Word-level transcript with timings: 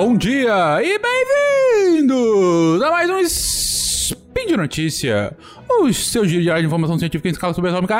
Bom 0.00 0.16
dia 0.16 0.80
e 0.80 0.96
bem-vindos 0.96 2.80
a 2.84 2.88
mais 2.88 3.10
um 3.10 3.18
Spin 3.18 4.46
de 4.46 4.56
Notícia, 4.56 5.36
o 5.68 5.92
seu 5.92 6.24
giro 6.24 6.44
de 6.44 6.64
informação 6.64 6.96
científica 6.96 7.28
em 7.28 7.32
escala 7.32 7.52
subatômica. 7.52 7.96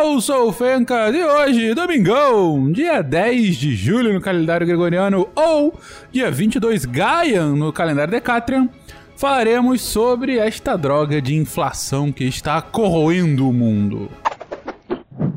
Eu 0.00 0.20
sou 0.20 0.48
o 0.48 0.52
Fencas 0.52 1.14
e 1.14 1.22
hoje, 1.22 1.72
domingão, 1.72 2.72
dia 2.72 3.00
10 3.00 3.56
de 3.56 3.76
julho 3.76 4.12
no 4.12 4.20
calendário 4.20 4.66
gregoriano 4.66 5.28
ou 5.36 5.78
dia 6.10 6.32
22 6.32 6.84
Gaian 6.84 7.54
no 7.54 7.72
calendário 7.72 8.10
Decatrian, 8.10 8.68
falaremos 9.16 9.82
sobre 9.82 10.36
esta 10.36 10.76
droga 10.76 11.22
de 11.22 11.36
inflação 11.36 12.10
que 12.10 12.24
está 12.24 12.60
corroendo 12.60 13.48
o 13.48 13.52
mundo. 13.52 14.10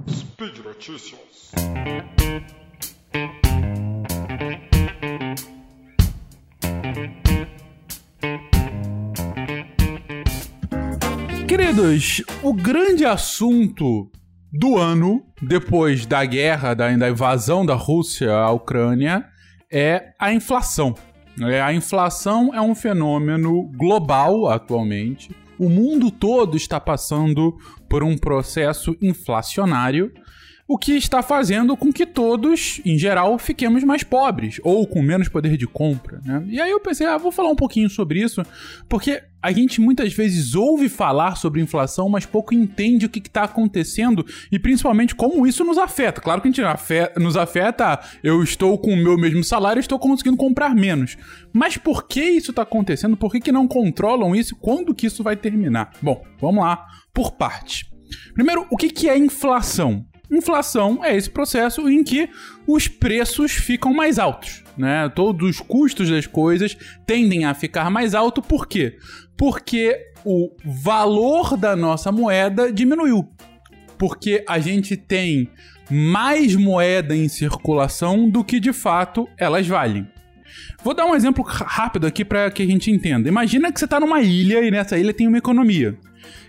Speed 0.09 0.57
Notícias. 0.65 1.19
Queridos, 11.47 12.23
o 12.41 12.53
grande 12.53 13.05
assunto 13.05 14.09
do 14.51 14.77
ano, 14.77 15.23
depois 15.41 16.05
da 16.05 16.23
guerra, 16.25 16.73
da, 16.73 16.95
da 16.95 17.09
invasão 17.09 17.65
da 17.65 17.75
Rússia 17.75 18.31
à 18.31 18.51
Ucrânia, 18.51 19.25
é 19.71 20.13
a 20.19 20.33
inflação. 20.33 20.95
É, 21.41 21.61
a 21.61 21.73
inflação 21.73 22.53
é 22.53 22.61
um 22.61 22.75
fenômeno 22.75 23.63
global 23.75 24.47
atualmente. 24.47 25.35
O 25.57 25.69
mundo 25.69 26.11
todo 26.11 26.55
está 26.55 26.79
passando 26.79 27.57
por 27.89 28.03
um 28.03 28.17
processo 28.17 28.95
inflacionário 29.01 30.11
o 30.73 30.77
que 30.77 30.93
está 30.93 31.21
fazendo 31.21 31.77
com 31.77 31.93
que 31.93 32.03
todos, 32.03 32.81
em 32.83 32.97
geral, 32.97 33.37
fiquemos 33.37 33.83
mais 33.83 34.03
pobres 34.03 34.59
ou 34.63 34.87
com 34.87 35.03
menos 35.03 35.29
poder 35.29 35.55
de 35.55 35.67
compra. 35.67 36.19
Né? 36.25 36.43
E 36.47 36.59
aí 36.59 36.71
eu 36.71 36.79
pensei, 36.79 37.05
ah, 37.05 37.15
vou 37.15 37.31
falar 37.31 37.51
um 37.51 37.55
pouquinho 37.55 37.87
sobre 37.91 38.23
isso, 38.23 38.41
porque 38.89 39.21
a 39.39 39.51
gente 39.51 39.79
muitas 39.79 40.11
vezes 40.13 40.55
ouve 40.55 40.89
falar 40.89 41.35
sobre 41.35 41.61
inflação, 41.61 42.09
mas 42.09 42.25
pouco 42.25 42.55
entende 42.55 43.05
o 43.05 43.09
que 43.09 43.19
está 43.19 43.43
acontecendo 43.43 44.25
e 44.51 44.57
principalmente 44.57 45.13
como 45.13 45.45
isso 45.45 45.63
nos 45.63 45.77
afeta. 45.77 46.19
Claro 46.19 46.41
que 46.41 46.47
a 46.47 46.51
gente 46.51 46.63
afeta, 46.63 47.19
nos 47.19 47.37
afeta, 47.37 47.99
eu 48.23 48.41
estou 48.41 48.75
com 48.79 48.93
o 48.93 48.97
meu 48.97 49.15
mesmo 49.15 49.43
salário 49.43 49.79
estou 49.79 49.99
conseguindo 49.99 50.37
comprar 50.37 50.73
menos. 50.73 51.15
Mas 51.53 51.77
por 51.77 52.07
que 52.07 52.23
isso 52.23 52.49
está 52.49 52.63
acontecendo? 52.63 53.15
Por 53.15 53.31
que, 53.31 53.39
que 53.39 53.51
não 53.51 53.67
controlam 53.67 54.35
isso? 54.35 54.55
Quando 54.55 54.95
que 54.95 55.05
isso 55.05 55.21
vai 55.21 55.35
terminar? 55.35 55.91
Bom, 56.01 56.23
vamos 56.41 56.63
lá, 56.63 56.83
por 57.13 57.33
parte. 57.33 57.85
Primeiro, 58.33 58.65
o 58.71 58.75
que, 58.75 58.89
que 58.89 59.07
é 59.07 59.15
inflação? 59.15 60.03
Inflação 60.33 61.05
é 61.05 61.15
esse 61.15 61.29
processo 61.29 61.87
em 61.87 62.03
que 62.03 62.27
os 62.65 62.87
preços 62.87 63.51
ficam 63.51 63.93
mais 63.93 64.17
altos, 64.17 64.63
né? 64.75 65.07
Todos 65.09 65.47
os 65.47 65.59
custos 65.59 66.09
das 66.09 66.25
coisas 66.25 66.75
tendem 67.05 67.45
a 67.45 67.53
ficar 67.53 67.91
mais 67.91 68.15
alto, 68.15 68.41
por 68.41 68.67
quê? 68.67 68.97
Porque 69.37 69.95
o 70.25 70.49
valor 70.65 71.55
da 71.55 71.75
nossa 71.75 72.11
moeda 72.11 72.73
diminuiu. 72.73 73.29
Porque 73.95 74.43
a 74.49 74.57
gente 74.57 74.97
tem 74.97 75.51
mais 75.87 76.55
moeda 76.55 77.15
em 77.15 77.27
circulação 77.27 78.27
do 78.27 78.43
que 78.43 78.59
de 78.59 78.73
fato 78.73 79.29
elas 79.37 79.67
valem. 79.67 80.07
Vou 80.83 80.93
dar 80.93 81.05
um 81.05 81.15
exemplo 81.15 81.43
rápido 81.43 82.07
aqui 82.07 82.25
para 82.25 82.49
que 82.51 82.63
a 82.63 82.65
gente 82.65 82.91
entenda. 82.91 83.27
Imagina 83.27 83.71
que 83.71 83.79
você 83.79 83.85
está 83.85 83.99
numa 83.99 84.21
ilha 84.21 84.61
e 84.61 84.71
nessa 84.71 84.97
ilha 84.97 85.13
tem 85.13 85.27
uma 85.27 85.37
economia. 85.37 85.97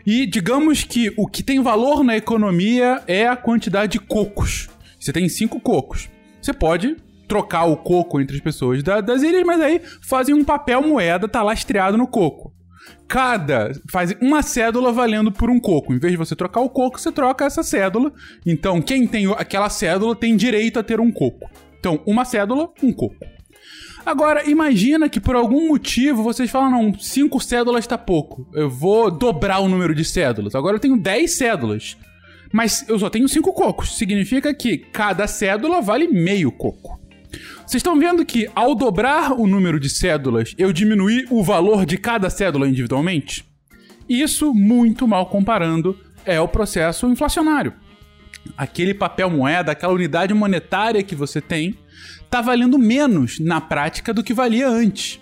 E 0.06 0.27
digamos 0.27 0.84
que 0.84 1.12
o 1.16 1.27
que 1.27 1.42
tem 1.42 1.62
valor 1.62 2.05
na 2.05 2.16
economia 2.16 3.02
é 3.06 3.27
a 3.27 3.36
quantidade 3.36 3.92
de 3.92 3.98
cocos. 3.98 4.69
Você 4.98 5.12
tem 5.12 5.28
cinco 5.28 5.60
cocos. 5.60 6.09
Você 6.41 6.53
pode 6.53 6.97
trocar 7.26 7.65
o 7.65 7.76
coco 7.76 8.20
entre 8.20 8.37
as 8.37 8.42
pessoas 8.42 8.82
da, 8.82 9.00
das 9.00 9.22
ilhas, 9.22 9.44
mas 9.44 9.60
aí 9.60 9.81
fazem 10.03 10.34
um 10.34 10.44
papel 10.44 10.82
moeda, 10.82 11.26
tá 11.26 11.42
lastreado 11.42 11.97
no 11.97 12.06
coco. 12.06 12.53
Cada. 13.09 13.72
faz 13.91 14.15
uma 14.21 14.42
cédula 14.42 14.92
valendo 14.92 15.32
por 15.32 15.48
um 15.48 15.59
coco. 15.59 15.94
Em 15.94 15.98
vez 15.98 16.12
de 16.12 16.19
você 16.19 16.36
trocar 16.36 16.60
o 16.60 16.69
coco, 16.69 17.00
você 17.00 17.10
troca 17.10 17.44
essa 17.44 17.62
cédula. 17.62 18.12
Então, 18.44 18.82
quem 18.82 19.06
tem 19.06 19.31
aquela 19.32 19.71
cédula 19.71 20.15
tem 20.15 20.36
direito 20.36 20.78
a 20.78 20.82
ter 20.82 21.00
um 21.00 21.10
coco. 21.10 21.48
Então, 21.78 22.03
uma 22.06 22.25
cédula, 22.25 22.71
um 22.82 22.92
coco. 22.92 23.16
Agora, 24.04 24.48
imagina 24.48 25.09
que 25.09 25.19
por 25.19 25.34
algum 25.34 25.69
motivo 25.69 26.22
vocês 26.22 26.50
falam, 26.50 26.70
não, 26.70 26.98
cinco 26.98 27.41
cédulas 27.41 27.87
tá 27.87 27.97
pouco. 27.97 28.47
Eu 28.53 28.69
vou 28.69 29.10
dobrar 29.10 29.60
o 29.60 29.69
número 29.69 29.94
de 29.94 30.04
cédulas. 30.04 30.54
Agora 30.54 30.76
eu 30.76 30.81
tenho 30.81 30.97
10 30.97 31.37
cédulas. 31.37 31.97
Mas 32.53 32.87
eu 32.88 32.98
só 32.98 33.09
tenho 33.09 33.28
cinco 33.28 33.53
cocos. 33.53 33.97
Significa 33.97 34.53
que 34.54 34.78
cada 34.78 35.26
cédula 35.26 35.81
vale 35.81 36.06
meio 36.06 36.53
coco. 36.53 37.00
Vocês 37.66 37.81
estão 37.81 37.98
vendo 37.98 38.25
que 38.25 38.48
ao 38.54 38.75
dobrar 38.75 39.32
o 39.32 39.47
número 39.47 39.81
de 39.81 39.88
cédulas, 39.88 40.54
eu 40.59 40.72
diminuí 40.72 41.26
o 41.31 41.42
valor 41.42 41.86
de 41.86 41.97
cada 41.97 42.28
cédula 42.31 42.69
individualmente? 42.69 43.44
Isso, 44.09 44.53
muito 44.54 45.09
mal 45.09 45.26
comparando, 45.26 45.98
é 46.26 46.38
o 46.41 46.47
processo 46.47 47.09
inflacionário. 47.09 47.72
Aquele 48.56 48.94
papel 48.94 49.31
moeda, 49.31 49.72
aquela 49.72 49.93
unidade 49.93 50.34
monetária 50.34 51.03
que 51.03 51.15
você 51.15 51.41
tem, 51.41 51.78
está 52.22 52.41
valendo 52.41 52.78
menos 52.78 53.38
na 53.38 53.60
prática 53.60 54.12
do 54.12 54.22
que 54.22 54.34
valia 54.34 54.69
antes. 54.69 55.21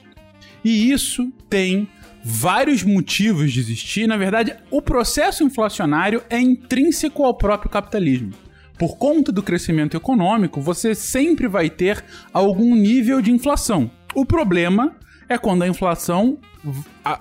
E 0.65 0.91
isso 0.91 1.33
tem 1.49 1.89
vários 2.25 2.83
motivos 2.83 3.53
de 3.53 3.61
existir. 3.61 4.07
Na 4.07 4.17
verdade, 4.17 4.55
o 4.71 4.81
processo 4.81 5.43
inflacionário 5.43 6.23
é 6.31 6.39
intrínseco 6.39 7.25
ao 7.25 7.35
próprio 7.35 7.71
capitalismo. 7.71 8.33
Por 8.79 8.97
conta 8.97 9.31
do 9.31 9.43
crescimento 9.43 9.97
econômico, 9.97 10.61
você 10.61 10.95
sempre 10.95 11.47
vai 11.47 11.69
ter 11.69 12.05
algum 12.33 12.75
nível 12.75 13.21
de 13.21 13.31
inflação. 13.31 13.91
O 14.15 14.25
problema 14.25 14.97
é 15.29 15.39
quando 15.39 15.63
a 15.63 15.69
inflação 15.69 16.39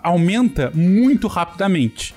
aumenta 0.04 0.72
muito 0.74 1.28
rapidamente 1.28 2.14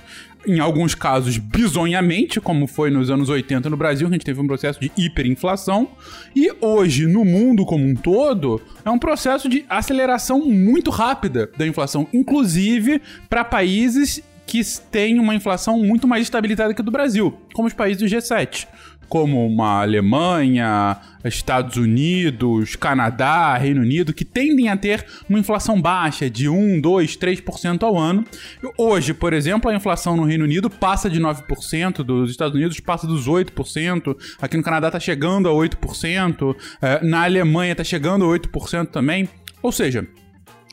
em 0.47 0.61
alguns 0.61 0.95
casos, 0.95 1.39
bizonhamente, 1.39 2.41
como 2.41 2.67
foi 2.67 2.91
nos 2.91 3.11
anos 3.11 3.29
80 3.29 3.71
no 3.71 3.77
Brasil, 3.77 4.07
a 4.07 4.11
gente 4.11 4.25
teve 4.25 4.41
um 4.41 4.47
processo 4.47 4.81
de 4.81 4.91
hiperinflação, 4.97 5.89
e 6.35 6.51
hoje, 6.61 7.07
no 7.07 7.25
mundo 7.25 7.65
como 7.65 7.85
um 7.85 7.95
todo, 7.95 8.61
é 8.85 8.91
um 8.91 8.99
processo 8.99 9.49
de 9.49 9.65
aceleração 9.69 10.45
muito 10.45 10.91
rápida 10.91 11.51
da 11.57 11.67
inflação, 11.67 12.07
inclusive 12.13 13.01
para 13.29 13.45
países 13.45 14.23
que 14.47 14.61
têm 14.91 15.19
uma 15.19 15.35
inflação 15.35 15.79
muito 15.79 16.07
mais 16.07 16.23
estabilizada 16.25 16.75
que 16.75 16.81
a 16.81 16.85
do 16.85 16.91
Brasil, 16.91 17.35
como 17.55 17.67
os 17.67 17.75
países 17.75 18.03
do 18.03 18.07
G7 18.07 18.67
como 19.09 19.47
uma 19.47 19.83
Alemanha, 19.83 20.97
Estados 21.25 21.77
Unidos, 21.77 22.77
Canadá, 22.77 23.57
Reino 23.57 23.81
Unido, 23.81 24.13
que 24.13 24.25
tendem 24.25 24.69
a 24.69 24.77
ter 24.77 25.05
uma 25.29 25.39
inflação 25.39 25.81
baixa 25.81 26.29
de 26.29 26.49
1, 26.49 26.81
2, 26.81 27.17
3% 27.17 27.83
ao 27.83 27.97
ano. 27.97 28.25
Hoje, 28.77 29.15
por 29.15 29.33
exemplo, 29.33 29.71
a 29.71 29.75
inflação 29.75 30.17
no 30.17 30.25
Reino 30.25 30.45
Unido 30.45 30.69
passa 30.69 31.09
de 31.09 31.21
9%, 31.21 32.03
dos 32.03 32.31
Estados 32.31 32.55
Unidos 32.55 32.81
passa 32.81 33.07
dos 33.07 33.29
8%, 33.29 34.17
aqui 34.41 34.57
no 34.57 34.63
Canadá 34.63 34.89
está 34.89 35.01
chegando 35.01 35.49
a 35.49 35.53
8%, 35.53 36.57
eh, 36.83 37.01
na 37.03 37.25
Alemanha 37.25 37.73
está 37.73 37.85
chegando 37.85 38.25
a 38.25 38.29
8% 38.29 38.87
também. 38.89 39.29
Ou 39.63 39.73
seja, 39.73 40.07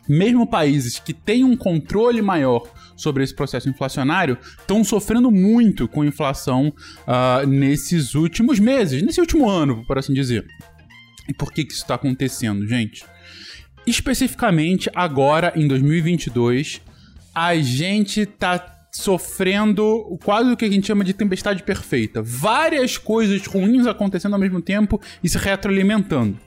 mesmo 0.08 0.46
países 0.46 1.00
que 1.00 1.14
têm 1.14 1.44
um 1.44 1.56
controle 1.56 2.22
maior 2.22 2.64
sobre 3.02 3.24
esse 3.24 3.34
processo 3.34 3.70
inflacionário 3.70 4.38
estão 4.60 4.84
sofrendo 4.84 5.32
muito 5.32 5.88
com 5.88 6.06
inflação 6.06 6.74
uh, 7.02 7.46
nesses 7.48 8.16
últimos 8.16 8.60
meses, 8.60 9.02
nesse 9.02 9.20
último 9.20 9.50
ano, 9.50 9.84
por 9.86 9.98
assim 9.98 10.14
dizer. 10.14 10.46
E 11.28 11.34
por 11.34 11.52
que, 11.52 11.66
que 11.66 11.72
isso 11.72 11.82
está 11.82 11.96
acontecendo, 11.96 12.68
gente? 12.68 13.04
Especificamente 13.86 14.90
agora, 14.94 15.54
em 15.56 15.68
2022, 15.68 16.82
a 17.34 17.56
gente 17.58 18.22
está 18.22 18.80
sofrendo 18.92 20.20
quase 20.24 20.52
o 20.52 20.58
que 20.58 20.66
a 20.66 20.70
gente 20.70 20.86
chama 20.86 21.04
de 21.04 21.14
tempestade 21.14 21.64
perfeita. 21.64 22.22
Várias 22.22 22.97
coisas 22.97 23.46
ruins 23.47 23.88
acontecendo 23.88 24.34
ao 24.34 24.40
mesmo 24.40 24.62
tempo 24.62 25.02
e 25.24 25.30
se 25.30 25.38
retroalimentando. 25.38 26.38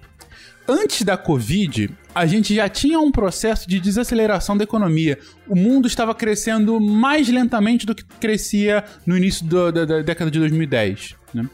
Antes 0.67 1.03
da 1.03 1.17
Covid, 1.17 1.91
a 2.15 2.25
gente 2.25 2.55
já 2.55 2.69
tinha 2.71 2.99
um 2.99 3.13
processo 3.13 3.69
de 3.69 3.79
desaceleração 3.79 4.57
da 4.57 4.65
economia. 4.65 5.19
O 5.47 5.55
mundo 5.55 5.87
estava 5.87 6.15
crescendo 6.15 6.81
mais 6.81 7.29
lentamente 7.29 7.85
do 7.85 7.95
que 7.95 8.03
crescia 8.19 8.83
no 9.05 9.15
início 9.15 9.45
do, 9.45 9.71
da, 9.71 9.85
da, 9.85 10.01
década 10.01 10.31
de 10.31 10.39
2010. 10.39 11.17
Né? 11.35 11.47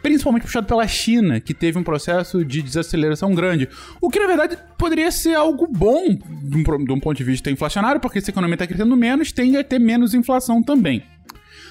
Principalmente 0.00 0.44
puxado 0.44 0.66
pela 0.66 0.88
China, 0.88 1.38
que 1.38 1.52
teve 1.52 1.78
um 1.78 1.82
processo 1.82 2.42
de 2.42 2.62
desaceleração 2.62 3.34
grande. 3.34 3.68
O 4.00 4.08
que, 4.08 4.18
na 4.18 4.26
verdade, 4.26 4.56
poderia 4.78 5.10
ser 5.10 5.34
algo 5.34 5.66
bom 5.66 6.16
de 6.42 6.56
um, 6.56 6.84
de 6.84 6.92
um 6.92 7.00
ponto 7.00 7.16
de 7.16 7.24
vista 7.24 7.50
inflacionário, 7.50 8.00
porque 8.00 8.22
se 8.22 8.30
a 8.30 8.32
economia 8.32 8.54
está 8.54 8.66
crescendo 8.66 8.96
menos, 8.96 9.32
tende 9.32 9.58
a 9.58 9.64
ter 9.64 9.78
menos 9.78 10.14
inflação 10.14 10.62
também. 10.62 11.04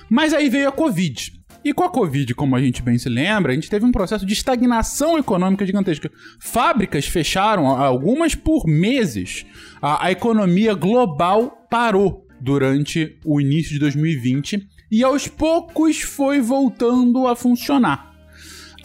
Mas 0.08 0.36
aí 0.36 0.50
veio 0.50 0.70
a 0.70 0.72
Covid. 0.72 1.34
E 1.66 1.74
com 1.74 1.84
a 1.84 1.90
Covid, 1.90 2.36
como 2.36 2.56
a 2.56 2.62
gente 2.62 2.84
bem 2.84 2.96
se 2.96 3.10
lembra, 3.10 3.52
a 3.52 3.56
gente 3.56 3.72
teve 3.72 3.84
um 3.84 3.92
processo 3.92 4.24
de 4.24 4.34
estagnação 4.34 5.18
econômica 5.18 5.66
gigantesca. 5.66 6.12
Fábricas 6.40 7.08
fecharam, 7.08 7.66
algumas 7.66 8.36
por 8.36 8.68
meses. 8.68 9.48
A, 9.82 10.06
a 10.06 10.12
economia 10.12 10.76
global 10.76 11.66
parou 11.68 12.28
durante 12.40 13.18
o 13.26 13.42
início 13.42 13.72
de 13.72 13.80
2020 13.80 14.68
e 14.92 15.04
aos 15.04 15.28
poucos 15.28 16.02
foi 16.02 16.40
voltando 16.40 17.26
a 17.26 17.36
funcionar. 17.36 18.14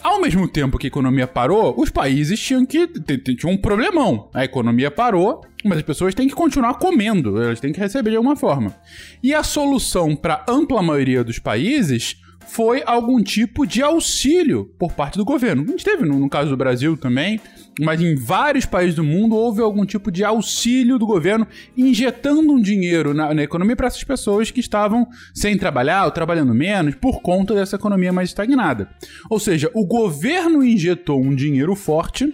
Ao 0.01 0.19
mesmo 0.19 0.47
tempo 0.47 0.79
que 0.79 0.87
a 0.87 0.89
economia 0.89 1.27
parou, 1.27 1.75
os 1.77 1.91
países 1.91 2.39
tinham 2.39 2.65
que. 2.65 2.87
tinham 2.87 3.53
um 3.53 3.57
problemão. 3.57 4.27
A 4.33 4.43
economia 4.43 4.89
parou, 4.89 5.45
mas 5.63 5.77
as 5.77 5.83
pessoas 5.83 6.15
têm 6.15 6.27
que 6.27 6.33
continuar 6.33 6.73
comendo, 6.79 7.39
elas 7.39 7.59
têm 7.59 7.71
que 7.71 7.79
receber 7.79 8.09
de 8.09 8.15
alguma 8.15 8.35
forma. 8.35 8.75
E 9.21 9.35
a 9.35 9.43
solução 9.43 10.15
para 10.15 10.43
ampla 10.49 10.81
maioria 10.81 11.23
dos 11.23 11.37
países 11.37 12.19
foi 12.47 12.83
algum 12.85 13.21
tipo 13.21 13.65
de 13.65 13.81
auxílio 13.81 14.65
por 14.77 14.93
parte 14.93 15.17
do 15.17 15.25
governo. 15.25 15.63
A 15.63 15.71
gente 15.71 15.85
teve 15.85 16.05
no, 16.05 16.19
no, 16.19 16.29
caso 16.29 16.49
do 16.49 16.57
Brasil 16.57 16.97
também, 16.97 17.39
mas 17.79 18.01
em 18.01 18.15
vários 18.15 18.65
países 18.65 18.95
do 18.95 19.03
mundo 19.03 19.35
houve 19.35 19.61
algum 19.61 19.85
tipo 19.85 20.11
de 20.11 20.23
auxílio 20.23 20.99
do 20.99 21.05
governo 21.05 21.47
injetando 21.77 22.51
um 22.51 22.61
dinheiro 22.61 23.13
na, 23.13 23.33
na 23.33 23.43
economia 23.43 23.75
para 23.75 23.87
essas 23.87 24.03
pessoas 24.03 24.51
que 24.51 24.59
estavam 24.59 25.07
sem 25.33 25.57
trabalhar 25.57 26.05
ou 26.05 26.11
trabalhando 26.11 26.53
menos 26.53 26.95
por 26.95 27.21
conta 27.21 27.53
dessa 27.53 27.75
economia 27.75 28.11
mais 28.11 28.29
estagnada. 28.29 28.89
Ou 29.29 29.39
seja, 29.39 29.71
o 29.73 29.85
governo 29.85 30.63
injetou 30.63 31.21
um 31.21 31.33
dinheiro 31.33 31.75
forte 31.75 32.33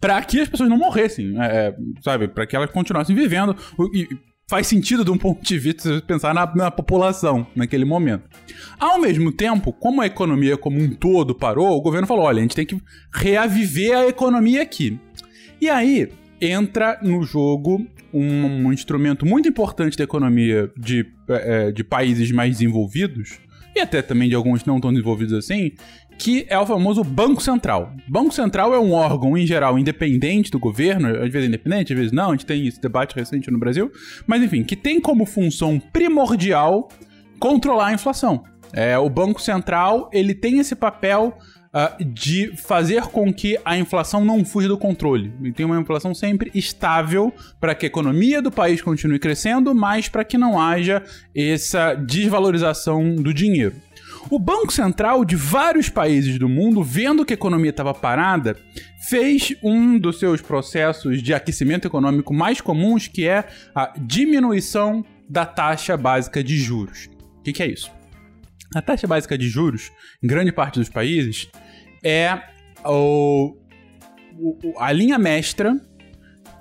para 0.00 0.20
que 0.22 0.40
as 0.40 0.48
pessoas 0.48 0.68
não 0.68 0.76
morressem, 0.76 1.40
é, 1.40 1.74
sabe? 2.02 2.26
Para 2.26 2.44
que 2.44 2.56
elas 2.56 2.70
continuassem 2.70 3.14
vivendo. 3.14 3.56
E, 3.94 4.08
faz 4.52 4.66
sentido 4.66 5.02
de 5.02 5.10
um 5.10 5.16
ponto 5.16 5.42
de 5.42 5.58
vista 5.58 6.02
pensar 6.06 6.34
na, 6.34 6.54
na, 6.54 6.70
população 6.70 7.46
naquele 7.56 7.86
momento. 7.86 8.24
Ao 8.78 9.00
mesmo 9.00 9.32
tempo, 9.32 9.72
como 9.72 10.02
a 10.02 10.06
economia 10.06 10.58
como 10.58 10.78
um 10.78 10.90
todo 10.90 11.34
parou, 11.34 11.74
o 11.74 11.80
governo 11.80 12.06
falou: 12.06 12.24
olha, 12.26 12.40
a 12.40 12.42
gente 12.42 12.54
tem 12.54 12.66
que 12.66 12.78
reaviver 13.10 13.96
a 13.96 14.06
economia 14.08 14.60
aqui. 14.60 15.00
E 15.58 15.70
aí 15.70 16.12
entra 16.38 16.98
no 17.02 17.22
jogo 17.22 17.86
um, 18.12 18.66
um 18.66 18.72
instrumento 18.74 19.24
muito 19.24 19.48
importante 19.48 19.96
da 19.96 20.04
economia 20.04 20.70
de, 20.76 21.06
é, 21.30 21.72
de 21.72 21.82
países 21.82 22.30
mais 22.30 22.58
desenvolvidos, 22.58 23.38
e 23.74 23.80
até 23.80 24.02
também 24.02 24.28
de 24.28 24.34
alguns 24.34 24.66
não 24.66 24.78
tão 24.78 24.92
desenvolvidos 24.92 25.32
assim, 25.32 25.72
que 26.22 26.46
é 26.48 26.56
o 26.56 26.64
famoso 26.64 27.02
Banco 27.02 27.42
Central. 27.42 27.92
Banco 28.06 28.32
Central 28.32 28.72
é 28.72 28.78
um 28.78 28.92
órgão, 28.92 29.36
em 29.36 29.44
geral, 29.44 29.76
independente 29.76 30.52
do 30.52 30.58
governo, 30.60 31.08
às 31.08 31.32
vezes 31.32 31.48
independente, 31.48 31.92
às 31.92 31.98
vezes 31.98 32.12
não, 32.12 32.28
a 32.28 32.30
gente 32.30 32.46
tem 32.46 32.64
esse 32.64 32.80
debate 32.80 33.16
recente 33.16 33.50
no 33.50 33.58
Brasil, 33.58 33.90
mas 34.24 34.40
enfim, 34.40 34.62
que 34.62 34.76
tem 34.76 35.00
como 35.00 35.26
função 35.26 35.80
primordial 35.92 36.88
controlar 37.40 37.88
a 37.88 37.94
inflação. 37.94 38.44
É, 38.72 38.96
o 38.96 39.10
Banco 39.10 39.42
Central, 39.42 40.08
ele 40.12 40.32
tem 40.32 40.60
esse 40.60 40.76
papel 40.76 41.36
uh, 41.74 42.04
de 42.04 42.56
fazer 42.56 43.02
com 43.08 43.34
que 43.34 43.58
a 43.64 43.76
inflação 43.76 44.24
não 44.24 44.44
fuja 44.44 44.68
do 44.68 44.78
controle. 44.78 45.32
E 45.42 45.50
tem 45.50 45.66
uma 45.66 45.80
inflação 45.80 46.14
sempre 46.14 46.52
estável 46.54 47.32
para 47.60 47.74
que 47.74 47.84
a 47.84 47.88
economia 47.88 48.40
do 48.40 48.52
país 48.52 48.80
continue 48.80 49.18
crescendo, 49.18 49.74
mas 49.74 50.08
para 50.08 50.24
que 50.24 50.38
não 50.38 50.60
haja 50.60 51.02
essa 51.34 51.94
desvalorização 51.94 53.16
do 53.16 53.34
dinheiro. 53.34 53.74
O 54.30 54.38
Banco 54.38 54.72
Central 54.72 55.24
de 55.24 55.36
vários 55.36 55.88
países 55.88 56.38
do 56.38 56.48
mundo, 56.48 56.82
vendo 56.82 57.24
que 57.24 57.32
a 57.32 57.34
economia 57.34 57.70
estava 57.70 57.92
parada, 57.92 58.56
fez 59.08 59.54
um 59.62 59.98
dos 59.98 60.18
seus 60.18 60.40
processos 60.40 61.22
de 61.22 61.34
aquecimento 61.34 61.86
econômico 61.86 62.32
mais 62.32 62.60
comuns, 62.60 63.08
que 63.08 63.26
é 63.26 63.44
a 63.74 63.92
diminuição 63.98 65.04
da 65.28 65.44
taxa 65.44 65.96
básica 65.96 66.42
de 66.42 66.56
juros. 66.56 67.08
O 67.38 67.42
que, 67.42 67.52
que 67.52 67.62
é 67.62 67.66
isso? 67.66 67.90
A 68.74 68.80
taxa 68.80 69.06
básica 69.06 69.36
de 69.36 69.48
juros, 69.48 69.90
em 70.22 70.26
grande 70.26 70.52
parte 70.52 70.78
dos 70.78 70.88
países, 70.88 71.50
é 72.02 72.40
o, 72.84 73.54
o, 74.38 74.74
a 74.78 74.92
linha 74.92 75.18
mestra 75.18 75.78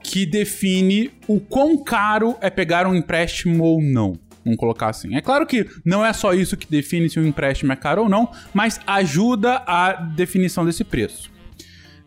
que 0.04 0.26
define 0.26 1.12
o 1.28 1.40
quão 1.40 1.82
caro 1.82 2.36
é 2.42 2.50
pegar 2.50 2.86
um 2.88 2.96
empréstimo 2.96 3.64
ou 3.64 3.82
não. 3.82 4.20
Vamos 4.44 4.60
colocar 4.60 4.90
assim. 4.90 5.16
É 5.16 5.22
claro 5.22 5.46
que 5.46 5.68
não 5.86 6.06
é 6.06 6.12
só 6.14 6.34
isso 6.34 6.58
que 6.58 6.68
define 6.70 7.10
se 7.10 7.20
um 7.20 7.26
empréstimo 7.26 7.72
é 7.72 7.76
caro 7.76 8.04
ou 8.04 8.10
não, 8.10 8.30
mas 8.54 8.80
ajuda 8.88 9.64
a 9.66 9.94
definição 9.94 10.66
desse 10.66 10.84
preço. 10.84 11.32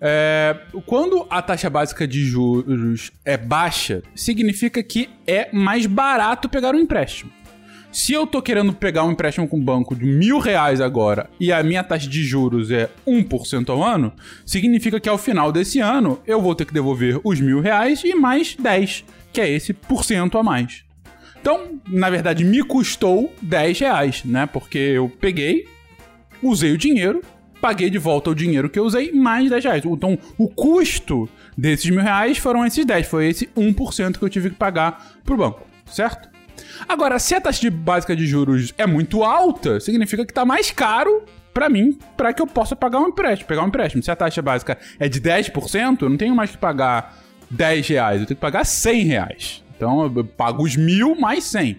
É, 0.00 0.56
quando 0.84 1.26
a 1.30 1.40
taxa 1.40 1.70
básica 1.70 2.06
de 2.06 2.24
juros 2.24 3.10
é 3.24 3.36
baixa, 3.36 4.02
significa 4.14 4.82
que 4.82 5.08
é 5.26 5.48
mais 5.52 5.86
barato 5.86 6.48
pegar 6.48 6.74
um 6.74 6.78
empréstimo. 6.78 7.30
Se 7.90 8.12
eu 8.12 8.26
tô 8.26 8.42
querendo 8.42 8.72
pegar 8.72 9.04
um 9.04 9.12
empréstimo 9.12 9.46
com 9.46 9.56
o 9.56 9.62
banco 9.62 9.94
de 9.94 10.04
mil 10.04 10.40
reais 10.40 10.80
agora 10.80 11.30
e 11.38 11.52
a 11.52 11.62
minha 11.62 11.84
taxa 11.84 12.08
de 12.08 12.24
juros 12.24 12.72
é 12.72 12.90
1% 13.06 13.68
ao 13.68 13.84
ano, 13.84 14.12
significa 14.44 14.98
que 14.98 15.08
ao 15.08 15.16
final 15.16 15.52
desse 15.52 15.78
ano 15.78 16.20
eu 16.26 16.42
vou 16.42 16.56
ter 16.56 16.64
que 16.64 16.74
devolver 16.74 17.20
os 17.22 17.40
mil 17.40 17.60
reais 17.60 18.02
e 18.04 18.12
mais 18.12 18.56
10, 18.56 19.04
que 19.32 19.40
é 19.40 19.48
esse 19.48 19.72
por 19.72 20.04
cento 20.04 20.36
a 20.36 20.42
mais. 20.42 20.83
Então, 21.44 21.78
na 21.86 22.08
verdade, 22.08 22.42
me 22.42 22.62
custou 22.62 23.30
10 23.42 23.78
reais, 23.80 24.24
né? 24.24 24.46
Porque 24.46 24.78
eu 24.78 25.12
peguei, 25.20 25.68
usei 26.42 26.72
o 26.72 26.78
dinheiro, 26.78 27.20
paguei 27.60 27.90
de 27.90 27.98
volta 27.98 28.30
o 28.30 28.34
dinheiro 28.34 28.70
que 28.70 28.78
eu 28.78 28.84
usei, 28.84 29.12
mais 29.12 29.50
10 29.50 29.62
reais. 29.62 29.84
Então, 29.84 30.18
o 30.38 30.48
custo 30.48 31.28
desses 31.54 31.90
mil 31.90 32.00
reais 32.00 32.38
foram 32.38 32.64
esses 32.64 32.86
10, 32.86 33.06
foi 33.06 33.28
esse 33.28 33.46
1% 33.48 34.16
que 34.16 34.24
eu 34.24 34.30
tive 34.30 34.48
que 34.48 34.56
pagar 34.56 35.18
pro 35.22 35.36
banco, 35.36 35.66
certo? 35.84 36.30
Agora, 36.88 37.18
se 37.18 37.34
a 37.34 37.40
taxa 37.42 37.60
de 37.60 37.68
básica 37.68 38.16
de 38.16 38.26
juros 38.26 38.72
é 38.78 38.86
muito 38.86 39.22
alta, 39.22 39.80
significa 39.80 40.24
que 40.24 40.32
tá 40.32 40.46
mais 40.46 40.70
caro 40.70 41.24
para 41.52 41.68
mim, 41.68 41.98
para 42.16 42.32
que 42.32 42.40
eu 42.40 42.46
possa 42.46 42.74
pagar 42.74 43.00
um 43.00 43.08
empréstimo, 43.08 43.46
pegar 43.46 43.64
um 43.64 43.68
empréstimo. 43.68 44.02
Se 44.02 44.10
a 44.10 44.16
taxa 44.16 44.40
básica 44.40 44.78
é 44.98 45.10
de 45.10 45.20
10%, 45.20 46.00
eu 46.00 46.08
não 46.08 46.16
tenho 46.16 46.34
mais 46.34 46.52
que 46.52 46.56
pagar 46.56 47.18
10 47.50 47.86
reais, 47.86 48.20
eu 48.22 48.26
tenho 48.26 48.36
que 48.36 48.40
pagar 48.40 48.64
100 48.64 49.04
reais. 49.04 49.63
Então 49.84 50.02
eu 50.02 50.24
pago 50.24 50.62
os 50.62 50.76
mil 50.76 51.14
mais 51.14 51.44
100. 51.44 51.76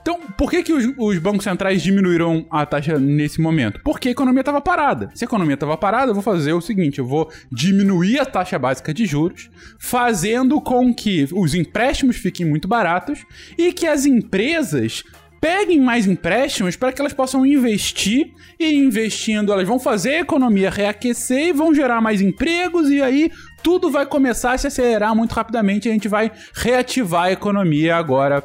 Então, 0.00 0.20
por 0.38 0.50
que, 0.50 0.62
que 0.62 0.72
os, 0.72 0.86
os, 0.96 1.18
bancos 1.18 1.44
centrais 1.44 1.82
diminuíram 1.82 2.46
a 2.50 2.64
taxa 2.64 2.98
nesse 2.98 3.42
momento? 3.42 3.78
Porque 3.84 4.08
a 4.08 4.10
economia 4.12 4.40
estava 4.40 4.58
parada. 4.58 5.10
Se 5.14 5.22
a 5.22 5.26
economia 5.26 5.52
estava 5.52 5.76
parada, 5.76 6.10
eu 6.10 6.14
vou 6.14 6.22
fazer 6.22 6.54
o 6.54 6.62
seguinte: 6.62 6.98
eu 6.98 7.06
vou 7.06 7.30
diminuir 7.52 8.18
a 8.18 8.24
taxa 8.24 8.58
básica 8.58 8.94
de 8.94 9.04
juros, 9.04 9.50
fazendo 9.78 10.62
com 10.62 10.94
que 10.94 11.28
os 11.30 11.54
empréstimos 11.54 12.16
fiquem 12.16 12.46
muito 12.46 12.66
baratos 12.66 13.26
e 13.58 13.70
que 13.70 13.86
as 13.86 14.06
empresas 14.06 15.04
peguem 15.40 15.80
mais 15.80 16.06
empréstimos 16.06 16.76
para 16.76 16.92
que 16.92 17.00
elas 17.00 17.12
possam 17.12 17.46
investir 17.46 18.32
e 18.58 18.74
investindo 18.74 19.52
elas 19.52 19.68
vão 19.68 19.78
fazer 19.78 20.14
a 20.14 20.20
economia 20.20 20.70
reaquecer 20.70 21.48
e 21.48 21.52
vão 21.52 21.74
gerar 21.74 22.00
mais 22.00 22.20
empregos 22.20 22.90
e 22.90 23.00
aí 23.00 23.30
tudo 23.62 23.90
vai 23.90 24.06
começar 24.06 24.52
a 24.52 24.58
se 24.58 24.66
acelerar 24.66 25.14
muito 25.14 25.32
rapidamente 25.32 25.88
a 25.88 25.92
gente 25.92 26.08
vai 26.08 26.30
reativar 26.54 27.24
a 27.24 27.32
economia 27.32 27.96
agora 27.96 28.42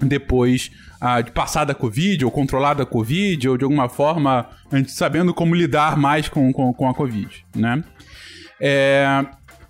depois 0.00 0.70
ah, 1.00 1.20
de 1.20 1.30
passar 1.30 1.64
da 1.64 1.74
Covid 1.74 2.24
ou 2.24 2.30
controlar 2.30 2.74
da 2.74 2.86
Covid 2.86 3.48
ou 3.48 3.56
de 3.56 3.64
alguma 3.64 3.88
forma 3.88 4.48
a 4.70 4.76
gente 4.76 4.92
sabendo 4.92 5.34
como 5.34 5.54
lidar 5.54 5.96
mais 5.96 6.28
com, 6.28 6.52
com, 6.52 6.72
com 6.72 6.88
a 6.88 6.94
Covid, 6.94 7.44
né? 7.54 7.82
É, 8.60 9.24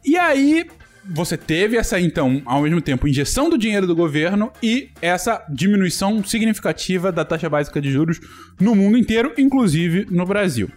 e 0.05 0.19
aí 0.19 0.67
você 1.05 1.37
teve 1.37 1.77
essa, 1.77 1.99
então, 1.99 2.43
ao 2.45 2.63
mesmo 2.63 2.81
tempo, 2.81 3.09
injeção 3.09 3.51
do 3.51 3.59
dinheiro 3.59 3.87
do 3.87 3.97
governo 3.97 4.53
e 4.63 4.91
essa 5.01 5.45
diminuição 5.49 6.23
significativa 6.23 7.11
da 7.11 7.25
taxa 7.25 7.49
básica 7.49 7.81
de 7.81 7.91
juros 7.91 8.21
no 8.61 8.75
mundo 8.75 8.97
inteiro, 8.97 9.33
inclusive 9.37 10.07
no 10.11 10.25
Brasil. 10.25 10.71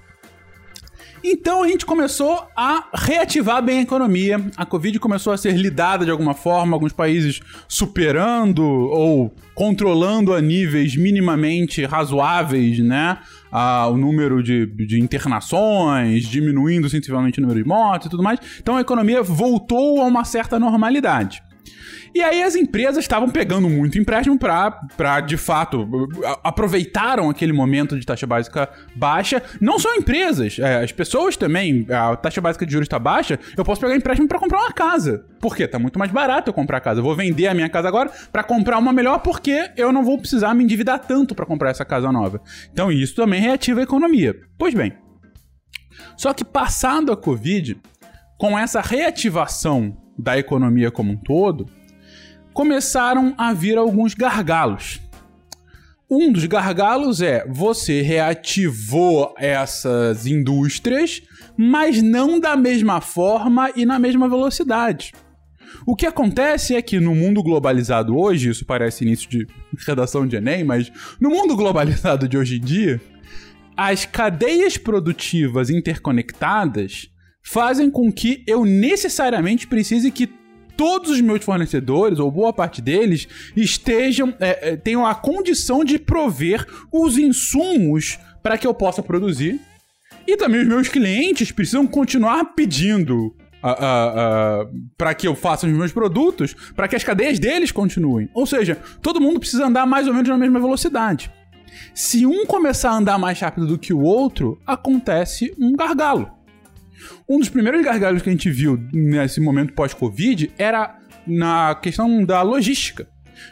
Então 1.28 1.64
a 1.64 1.68
gente 1.68 1.88
começou 1.88 2.48
a 2.56 2.88
reativar 2.94 3.60
bem 3.60 3.80
a 3.80 3.82
economia. 3.82 4.40
A 4.56 4.64
Covid 4.64 5.00
começou 5.00 5.34
a 5.34 5.38
ser 5.38 5.54
lidada 5.54 6.06
de 6.06 6.12
alguma 6.12 6.36
forma, 6.36 6.76
alguns 6.76 6.94
países 6.94 7.40
superando 7.68 8.64
ou 8.64 9.34
controlando 9.56 10.36
a 10.36 10.40
níveis 10.40 10.96
minimamente 10.96 11.84
razoáveis, 11.84 12.78
né? 12.78 13.18
Ah, 13.52 13.88
o 13.88 13.98
número 13.98 14.44
de, 14.44 14.68
de 14.68 15.02
internações, 15.02 16.28
diminuindo 16.28 16.88
sensivelmente 16.92 17.40
o 17.40 17.42
número 17.42 17.60
de 17.60 17.68
mortes 17.68 18.06
e 18.06 18.10
tudo 18.12 18.22
mais. 18.22 18.40
Então 18.60 18.78
a 18.78 18.82
economia 18.82 19.24
voltou 19.24 20.02
a 20.02 20.06
uma 20.06 20.24
certa 20.24 20.60
normalidade. 20.60 21.42
E 22.14 22.22
aí 22.22 22.42
as 22.42 22.56
empresas 22.56 23.04
estavam 23.04 23.30
pegando 23.30 23.70
muito 23.70 23.98
empréstimo 24.00 24.40
para, 24.40 25.20
de 25.20 25.36
fato, 25.36 25.88
aproveitaram 26.44 27.30
aquele 27.30 27.52
momento 27.52 28.00
de 28.00 28.06
taxa 28.06 28.26
básica 28.26 28.70
baixa. 28.96 29.44
Não 29.60 29.78
só 29.78 29.94
empresas, 29.96 30.58
é, 30.60 30.84
as 30.84 30.92
pessoas 30.92 31.36
também, 31.36 31.86
a 31.90 32.16
taxa 32.16 32.40
básica 32.40 32.66
de 32.66 32.72
juros 32.72 32.86
está 32.86 32.98
baixa, 32.98 33.38
eu 33.58 33.66
posso 33.66 33.82
pegar 33.82 33.96
empréstimo 33.96 34.28
para 34.28 34.40
comprar 34.40 34.60
uma 34.60 34.72
casa. 34.72 35.26
Por 35.42 35.56
quê? 35.56 35.68
Tá 35.68 35.78
muito 35.78 36.00
mais 36.00 36.10
barato 36.10 36.50
eu 36.50 36.54
comprar 36.54 36.80
casa. 36.80 37.02
Eu 37.02 37.04
vou 37.04 37.16
vender 37.16 37.48
a 37.48 37.54
minha 37.54 37.70
casa 37.70 37.88
agora 37.88 38.10
para 38.32 38.44
comprar 38.44 38.78
uma 38.78 38.94
melhor 38.94 39.20
porque 39.20 39.72
eu 39.76 39.92
não 39.92 40.04
vou 40.04 40.18
precisar 40.18 40.54
me 40.54 40.64
endividar 40.64 41.00
tanto 41.00 41.36
para 41.36 41.46
comprar 41.46 41.72
essa 41.72 41.84
casa 41.84 42.12
nova. 42.12 42.42
Então 42.72 42.92
isso 42.92 43.16
também 43.16 43.42
reativa 43.42 43.82
a 43.82 43.84
economia. 43.84 44.36
Pois 44.58 44.74
bem, 44.74 44.94
só 46.18 46.34
que 46.34 46.46
passado 46.46 47.12
a 47.12 47.18
Covid, 47.18 47.78
com 48.38 48.58
essa 48.58 48.82
reativação 48.82 49.98
da 50.18 50.38
economia 50.38 50.92
como 50.92 51.12
um 51.12 51.18
todo, 51.18 51.68
começaram 52.54 53.34
a 53.38 53.54
vir 53.54 53.78
alguns 53.78 54.14
gargalos. 54.14 55.02
Um 56.10 56.32
dos 56.32 56.46
gargalos 56.46 57.22
é 57.22 57.46
você 57.48 58.02
reativou 58.02 59.34
essas 59.38 60.28
indústrias, 60.28 61.22
mas 61.58 62.02
não 62.02 62.40
da 62.40 62.56
mesma 62.56 63.02
forma 63.02 63.72
e 63.76 63.86
na 63.86 63.98
mesma 63.98 64.30
velocidade. 64.30 65.12
O 65.86 65.96
que 65.96 66.06
acontece 66.06 66.76
é 66.76 66.82
que 66.82 67.00
no 67.00 67.16
mundo 67.16 67.44
globalizado 67.44 68.18
hoje, 68.18 68.50
isso 68.50 68.66
parece 68.66 69.04
início 69.04 69.30
de 69.30 69.48
redação 69.86 70.28
de 70.28 70.36
Enem, 70.36 70.64
mas 70.64 70.92
no 71.20 71.30
mundo 71.30 71.56
globalizado 71.56 72.28
de 72.28 72.38
hoje 72.38 72.58
em 72.58 72.62
dia, 72.62 73.02
as 73.76 74.06
cadeias 74.06 74.78
produtivas 74.78 75.70
interconectadas 75.70 77.10
fazem 77.46 77.90
com 77.90 78.12
que 78.12 78.44
eu 78.48 78.66
necessariamente 78.66 79.68
precise 79.68 80.12
que 80.12 80.28
todos 80.76 81.12
os 81.12 81.22
meus 81.22 81.44
fornecedores, 81.44 82.20
ou 82.20 82.30
boa 82.30 82.52
parte 82.52 82.82
deles, 82.82 83.28
estejam 83.56 84.34
é, 84.40 84.72
é, 84.72 84.76
tenham 84.76 85.06
a 85.06 85.16
condição 85.16 85.86
de 85.86 85.98
prover 85.98 86.66
os 86.92 87.18
insumos 87.18 88.20
para 88.44 88.58
que 88.58 88.68
eu 88.68 88.74
possa 88.74 89.02
produzir. 89.02 89.62
E 90.28 90.36
também 90.36 90.62
os 90.62 90.68
meus 90.68 90.88
clientes 90.88 91.52
precisam 91.52 91.86
continuar 91.86 92.56
pedindo 92.56 93.28
uh, 93.64 93.70
uh, 93.70 94.64
uh, 94.64 94.90
para 94.98 95.14
que 95.14 95.28
eu 95.28 95.36
faça 95.36 95.68
os 95.68 95.72
meus 95.72 95.92
produtos, 95.92 96.56
para 96.76 96.88
que 96.88 96.96
as 96.96 97.04
cadeias 97.04 97.38
deles 97.38 97.72
continuem. 97.72 98.28
Ou 98.34 98.48
seja, 98.48 98.78
todo 99.04 99.22
mundo 99.22 99.40
precisa 99.40 99.68
andar 99.68 99.86
mais 99.86 100.08
ou 100.08 100.14
menos 100.14 100.28
na 100.28 100.38
mesma 100.38 100.60
velocidade. 100.60 101.32
Se 101.94 102.26
um 102.26 102.46
começar 102.46 102.90
a 102.90 102.98
andar 102.98 103.20
mais 103.20 103.40
rápido 103.40 103.68
do 103.68 103.78
que 103.78 103.94
o 103.94 104.02
outro, 104.02 104.60
acontece 104.66 105.54
um 105.60 105.74
gargalo. 105.74 106.35
Um 107.28 107.40
dos 107.40 107.50
primeiros 107.50 107.84
gargalos 107.84 108.22
que 108.22 108.30
a 108.30 108.32
gente 108.32 108.50
viu 108.50 108.80
nesse 108.94 109.40
momento 109.40 109.74
pós-Covid 109.74 110.52
era 110.58 110.98
na 111.26 111.76
questão 111.76 112.24
da 112.24 112.42
logística. 112.42 113.08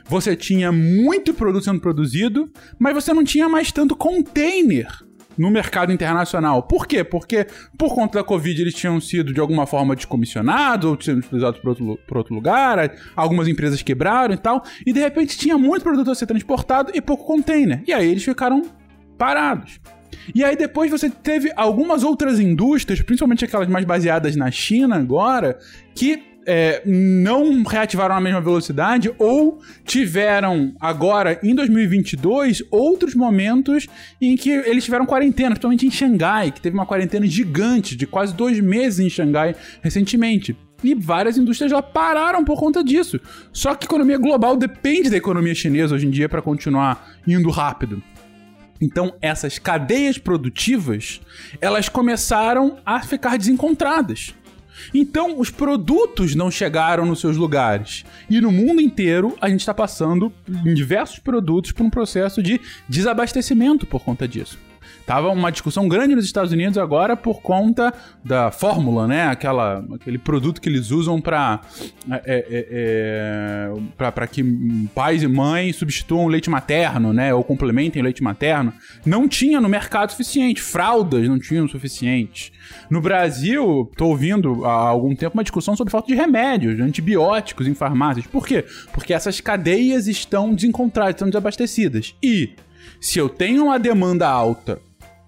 Você 0.06 0.36
tinha 0.36 0.72
muito 0.72 1.34
produto 1.34 1.66
sendo 1.66 1.80
produzido, 1.80 2.52
mas 2.80 2.94
você 2.94 3.14
não 3.14 3.24
tinha 3.24 3.50
mais 3.50 3.72
tanto 3.72 3.96
container 3.96 4.88
no 5.38 5.50
mercado 5.50 5.92
internacional. 5.92 6.64
Por 6.64 6.86
quê? 6.86 7.04
Porque 7.04 7.48
por 7.78 7.94
conta 7.94 8.20
da 8.20 8.24
Covid 8.24 8.62
eles 8.62 8.74
tinham 8.74 9.00
sido 9.02 9.34
de 9.34 9.40
alguma 9.40 9.66
forma 9.66 9.96
descomissionados 9.96 10.90
ou 10.90 11.02
sendo 11.02 11.20
utilizados 11.20 11.60
por 11.60 11.70
outro, 11.70 12.00
por 12.08 12.18
outro 12.18 12.36
lugar, 12.36 12.94
algumas 13.16 13.48
empresas 13.48 13.82
quebraram 13.82 14.34
e 14.34 14.38
tal, 14.38 14.64
e 14.86 14.94
de 14.94 15.00
repente 15.00 15.38
tinha 15.38 15.58
muito 15.58 15.84
produto 15.84 16.12
a 16.12 16.16
ser 16.16 16.26
transportado 16.26 16.92
e 16.94 17.02
pouco 17.02 17.26
container. 17.26 17.84
E 17.88 17.94
aí 17.94 18.10
eles 18.10 18.24
ficaram 18.24 18.62
parados. 19.18 19.80
E 20.34 20.44
aí 20.44 20.56
depois 20.56 20.90
você 20.90 21.10
teve 21.10 21.52
algumas 21.56 22.04
outras 22.04 22.40
indústrias, 22.40 23.02
principalmente 23.02 23.46
aquelas 23.46 23.68
mais 23.68 23.86
baseadas 23.86 24.36
na 24.36 24.50
China 24.52 24.96
agora, 24.96 25.58
que 25.96 26.34
é, 26.46 26.82
não 26.86 27.64
reativaram 27.64 28.16
a 28.16 28.22
mesma 28.22 28.42
velocidade 28.42 29.14
ou 29.18 29.60
tiveram 29.86 30.74
agora, 30.80 31.40
em 31.44 31.56
2022, 31.56 32.64
outros 32.70 33.16
momentos 33.16 33.88
em 34.22 34.36
que 34.36 34.50
eles 34.50 34.84
tiveram 34.84 35.06
quarentena, 35.06 35.52
principalmente 35.52 35.88
em 35.88 35.92
Xangai, 35.92 36.52
que 36.52 36.62
teve 36.62 36.76
uma 36.76 36.86
quarentena 36.86 37.26
gigante 37.26 37.96
de 37.96 38.06
quase 38.06 38.34
dois 38.34 38.60
meses 38.60 39.00
em 39.00 39.10
Xangai 39.10 39.56
recentemente. 39.82 40.56
E 40.84 40.94
várias 40.94 41.38
indústrias 41.38 41.72
já 41.72 41.82
pararam 41.82 42.44
por 42.44 42.60
conta 42.60 42.84
disso. 42.84 43.20
Só 43.54 43.74
que 43.74 43.86
a 43.86 43.88
economia 43.88 44.18
global 44.18 44.58
depende 44.58 45.10
da 45.10 45.16
economia 45.16 45.56
chinesa 45.56 45.96
hoje 45.96 46.06
em 46.06 46.10
dia 46.10 46.28
para 46.28 46.42
continuar 46.42 47.16
indo 47.26 47.50
rápido. 47.50 48.04
Então, 48.84 49.14
essas 49.22 49.58
cadeias 49.58 50.18
produtivas, 50.18 51.22
elas 51.62 51.88
começaram 51.88 52.80
a 52.86 53.02
ficar 53.02 53.38
desencontradas. 53.38 54.36
Então, 54.94 55.40
os 55.40 55.50
produtos 55.50 56.36
não 56.36 56.52
chegaram 56.52 57.06
nos 57.06 57.22
seus 57.22 57.38
lugares. 57.38 58.04
E 58.30 58.42
no 58.42 58.52
mundo 58.52 58.82
inteiro, 58.82 59.38
a 59.40 59.48
gente 59.48 59.62
está 59.62 59.74
passando 59.74 60.34
em 60.66 60.74
diversos 60.74 61.20
produtos 61.20 61.72
por 61.72 61.86
um 61.86 61.90
processo 61.90 62.44
de 62.44 62.60
desabastecimento 62.90 63.86
por 63.86 64.04
conta 64.04 64.28
disso. 64.28 64.60
Tava 65.06 65.30
uma 65.30 65.52
discussão 65.52 65.88
grande 65.88 66.16
nos 66.16 66.26
Estados 66.26 66.54
Unidos 66.54 66.78
agora 66.78 67.18
por 67.18 67.42
conta 67.42 67.94
da 68.24 68.52
fórmula, 68.52 69.06
né? 69.06 69.28
Aquela, 69.28 69.86
aquele 69.94 70.18
produto 70.18 70.62
que 70.62 70.70
eles 70.70 70.92
usam 70.92 71.20
para 71.20 71.60
é, 72.10 72.22
é, 72.26 72.46
é, 72.72 73.74
para 73.98 74.28
que 74.28 74.44
pais 74.96 75.22
e 75.22 75.28
mães 75.28 75.76
substituam 75.76 76.26
o 76.26 76.30
leite 76.30 76.50
materno, 76.50 77.12
né? 77.12 77.34
Ou 77.34 77.44
complementem 77.44 78.02
o 78.02 78.06
leite 78.06 78.24
materno. 78.24 78.74
Não 79.06 79.28
tinha 79.28 79.60
no 79.60 79.68
mercado 79.68 80.12
suficiente. 80.12 80.62
Fraldas 80.62 81.28
não 81.28 81.38
tinham 81.38 81.66
o 81.66 81.70
suficiente. 81.70 82.54
No 82.90 83.02
Brasil, 83.02 83.92
tô 83.98 84.08
ouvindo 84.08 84.66
há 84.66 84.72
algum 84.72 85.14
tempo 85.16 85.34
uma 85.36 85.44
discussão 85.44 85.76
sobre 85.76 85.92
falta 85.92 86.08
de 86.08 86.16
remédios, 86.16 86.80
antibióticos 86.80 87.68
em 87.68 87.74
farmácias. 87.74 88.26
Por 88.26 88.48
quê? 88.48 88.64
Porque 88.94 89.14
essas 89.14 89.42
cadeias 89.42 90.08
estão 90.08 90.54
desencontradas, 90.54 91.16
estão 91.16 91.28
desabastecidas. 91.28 92.16
E 92.24 92.52
se 93.02 93.20
eu 93.20 93.28
tenho 93.28 93.66
uma 93.66 93.78
demanda 93.78 94.28
alta 94.28 94.80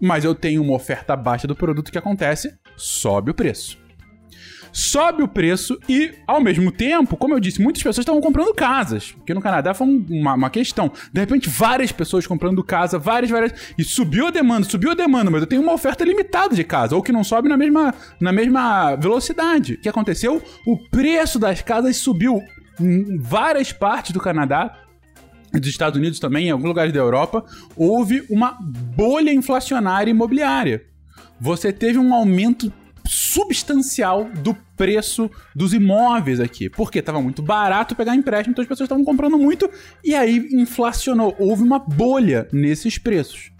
mas 0.01 0.23
eu 0.23 0.35
tenho 0.35 0.61
uma 0.61 0.73
oferta 0.73 1.15
baixa 1.15 1.47
do 1.47 1.55
produto 1.55 1.91
que 1.91 1.97
acontece, 1.97 2.57
sobe 2.75 3.31
o 3.31 3.33
preço. 3.33 3.85
Sobe 4.75 5.23
o 5.23 5.27
preço 5.27 5.79
e, 5.87 6.11
ao 6.27 6.41
mesmo 6.41 6.69
tempo, 6.69 7.15
como 7.15 7.33
eu 7.33 7.39
disse, 7.39 7.61
muitas 7.61 7.81
pessoas 7.81 7.99
estavam 8.03 8.19
comprando 8.19 8.53
casas. 8.53 9.13
Porque 9.13 9.33
no 9.33 9.39
Canadá 9.39 9.73
foi 9.73 9.87
uma, 9.87 10.33
uma, 10.33 10.49
questão. 10.49 10.91
De 11.13 11.21
repente, 11.21 11.49
várias 11.49 11.93
pessoas 11.93 12.27
comprando 12.27 12.61
casa, 12.61 12.99
várias, 12.99 13.31
várias. 13.31 13.53
E 13.77 13.85
subiu 13.85 14.27
a 14.27 14.31
demanda, 14.31 14.67
subiu 14.67 14.91
a 14.91 14.93
demanda, 14.93 15.31
mas 15.31 15.39
eu 15.39 15.47
tenho 15.47 15.61
uma 15.61 15.71
oferta 15.71 16.03
limitada 16.03 16.53
de 16.53 16.63
casa, 16.65 16.93
ou 16.93 17.01
que 17.01 17.13
não 17.13 17.23
sobe 17.23 17.47
na 17.47 17.55
mesma, 17.55 17.95
na 18.19 18.33
mesma 18.33 18.97
velocidade. 18.97 19.75
O 19.75 19.77
que 19.77 19.87
aconteceu? 19.87 20.43
O 20.67 20.77
preço 20.89 21.39
das 21.39 21.61
casas 21.61 21.95
subiu 21.95 22.43
em 22.77 23.17
várias 23.17 23.71
partes 23.71 24.11
do 24.11 24.19
Canadá 24.19 24.77
dos 25.59 25.69
Estados 25.69 25.97
Unidos 25.97 26.19
também, 26.19 26.47
em 26.47 26.51
alguns 26.51 26.67
lugares 26.67 26.93
da 26.93 26.99
Europa, 26.99 27.43
houve 27.75 28.25
uma 28.29 28.57
bolha 28.95 29.31
inflacionária 29.31 30.11
imobiliária. 30.11 30.83
Você 31.39 31.71
teve 31.71 31.97
um 31.97 32.13
aumento 32.13 32.71
substancial 33.07 34.25
do 34.25 34.55
preço 34.75 35.29
dos 35.55 35.73
imóveis 35.73 36.39
aqui. 36.39 36.69
Porque 36.69 36.99
estava 36.99 37.21
muito 37.21 37.41
barato 37.41 37.95
pegar 37.95 38.15
empréstimo, 38.15 38.51
então 38.51 38.63
as 38.63 38.67
pessoas 38.67 38.87
estavam 38.87 39.05
comprando 39.05 39.37
muito 39.37 39.69
e 40.03 40.15
aí 40.15 40.49
inflacionou. 40.53 41.35
Houve 41.39 41.63
uma 41.63 41.79
bolha 41.79 42.47
nesses 42.51 42.97
preços. 42.97 43.51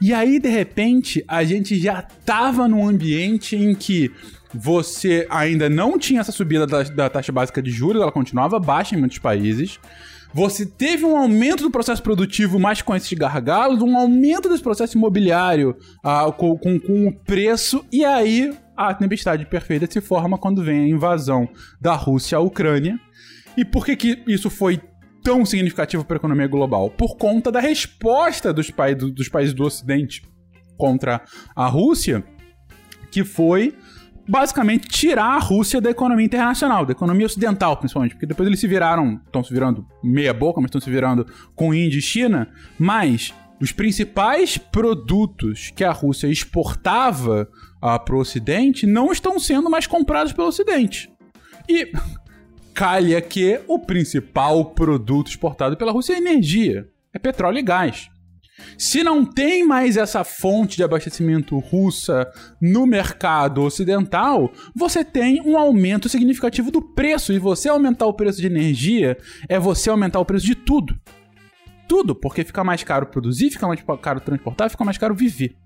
E 0.00 0.12
aí, 0.12 0.38
de 0.38 0.48
repente, 0.48 1.24
a 1.26 1.44
gente 1.44 1.78
já 1.78 2.00
estava 2.00 2.68
num 2.68 2.88
ambiente 2.88 3.56
em 3.56 3.74
que 3.74 4.10
você 4.52 5.26
ainda 5.28 5.68
não 5.68 5.98
tinha 5.98 6.20
essa 6.20 6.30
subida 6.32 6.66
da, 6.66 6.82
da 6.84 7.10
taxa 7.10 7.32
básica 7.32 7.60
de 7.60 7.70
juros, 7.70 8.00
ela 8.00 8.12
continuava 8.12 8.58
baixa 8.60 8.94
em 8.94 8.98
muitos 8.98 9.18
países. 9.18 9.80
Você 10.34 10.66
teve 10.66 11.04
um 11.04 11.16
aumento 11.16 11.62
do 11.62 11.70
processo 11.70 12.02
produtivo 12.02 12.58
mais 12.58 12.82
com 12.82 12.92
esses 12.92 13.12
gargalos, 13.12 13.80
um 13.80 13.96
aumento 13.96 14.48
desse 14.48 14.64
processo 14.64 14.98
imobiliário 14.98 15.76
ah, 16.02 16.30
com, 16.36 16.58
com, 16.58 16.80
com 16.80 17.06
o 17.06 17.14
preço, 17.14 17.84
e 17.92 18.04
aí 18.04 18.52
a 18.76 18.92
tempestade 18.92 19.46
perfeita 19.46 19.86
se 19.88 20.00
forma 20.00 20.36
quando 20.36 20.60
vem 20.60 20.80
a 20.80 20.88
invasão 20.88 21.48
da 21.80 21.94
Rússia 21.94 22.36
à 22.36 22.40
Ucrânia. 22.40 22.98
E 23.56 23.64
por 23.64 23.86
que, 23.86 23.94
que 23.94 24.24
isso 24.26 24.50
foi 24.50 24.80
tão 25.22 25.46
significativo 25.46 26.04
para 26.04 26.16
a 26.16 26.18
economia 26.18 26.48
global? 26.48 26.90
Por 26.90 27.16
conta 27.16 27.52
da 27.52 27.60
resposta 27.60 28.52
dos, 28.52 28.72
pa 28.72 28.92
dos 28.92 29.28
países 29.28 29.54
do 29.54 29.62
Ocidente 29.62 30.26
contra 30.76 31.22
a 31.54 31.68
Rússia, 31.68 32.24
que 33.08 33.22
foi 33.22 33.72
basicamente 34.26 34.88
tirar 34.88 35.36
a 35.36 35.38
Rússia 35.38 35.80
da 35.80 35.90
economia 35.90 36.24
internacional, 36.24 36.86
da 36.86 36.92
economia 36.92 37.26
ocidental, 37.26 37.76
principalmente, 37.76 38.12
porque 38.12 38.26
depois 38.26 38.46
eles 38.46 38.60
se 38.60 38.66
viraram, 38.66 39.20
estão 39.26 39.44
se 39.44 39.52
virando 39.52 39.86
meia 40.02 40.32
boca, 40.32 40.60
mas 40.60 40.68
estão 40.68 40.80
se 40.80 40.90
virando 40.90 41.26
com 41.54 41.74
Índia 41.74 41.98
e 41.98 42.02
China, 42.02 42.48
mas 42.78 43.34
os 43.60 43.72
principais 43.72 44.58
produtos 44.58 45.70
que 45.74 45.84
a 45.84 45.92
Rússia 45.92 46.26
exportava 46.26 47.48
para 47.80 48.14
o 48.14 48.18
Ocidente 48.18 48.86
não 48.86 49.12
estão 49.12 49.38
sendo 49.38 49.70
mais 49.70 49.86
comprados 49.86 50.32
pelo 50.32 50.48
Ocidente. 50.48 51.10
E 51.68 51.92
calha 52.72 53.20
que 53.20 53.60
o 53.68 53.78
principal 53.78 54.64
produto 54.66 55.28
exportado 55.28 55.76
pela 55.76 55.92
Rússia 55.92 56.14
é 56.14 56.18
energia, 56.18 56.88
é 57.12 57.18
petróleo 57.18 57.58
e 57.58 57.62
gás. 57.62 58.10
Se 58.78 59.02
não 59.02 59.24
tem 59.24 59.66
mais 59.66 59.96
essa 59.96 60.22
fonte 60.24 60.76
de 60.76 60.84
abastecimento 60.84 61.58
russa 61.58 62.30
no 62.60 62.86
mercado 62.86 63.62
ocidental, 63.62 64.52
você 64.74 65.04
tem 65.04 65.40
um 65.42 65.56
aumento 65.56 66.08
significativo 66.08 66.70
do 66.70 66.80
preço. 66.80 67.32
E 67.32 67.38
você 67.38 67.68
aumentar 67.68 68.06
o 68.06 68.14
preço 68.14 68.40
de 68.40 68.46
energia 68.46 69.16
é 69.48 69.58
você 69.58 69.90
aumentar 69.90 70.20
o 70.20 70.24
preço 70.24 70.46
de 70.46 70.54
tudo. 70.54 70.94
Tudo, 71.88 72.14
porque 72.14 72.44
fica 72.44 72.64
mais 72.64 72.82
caro 72.82 73.06
produzir, 73.06 73.50
fica 73.50 73.66
mais 73.66 73.82
caro 74.00 74.20
transportar, 74.20 74.70
fica 74.70 74.84
mais 74.84 74.98
caro 74.98 75.14
viver. 75.14 75.56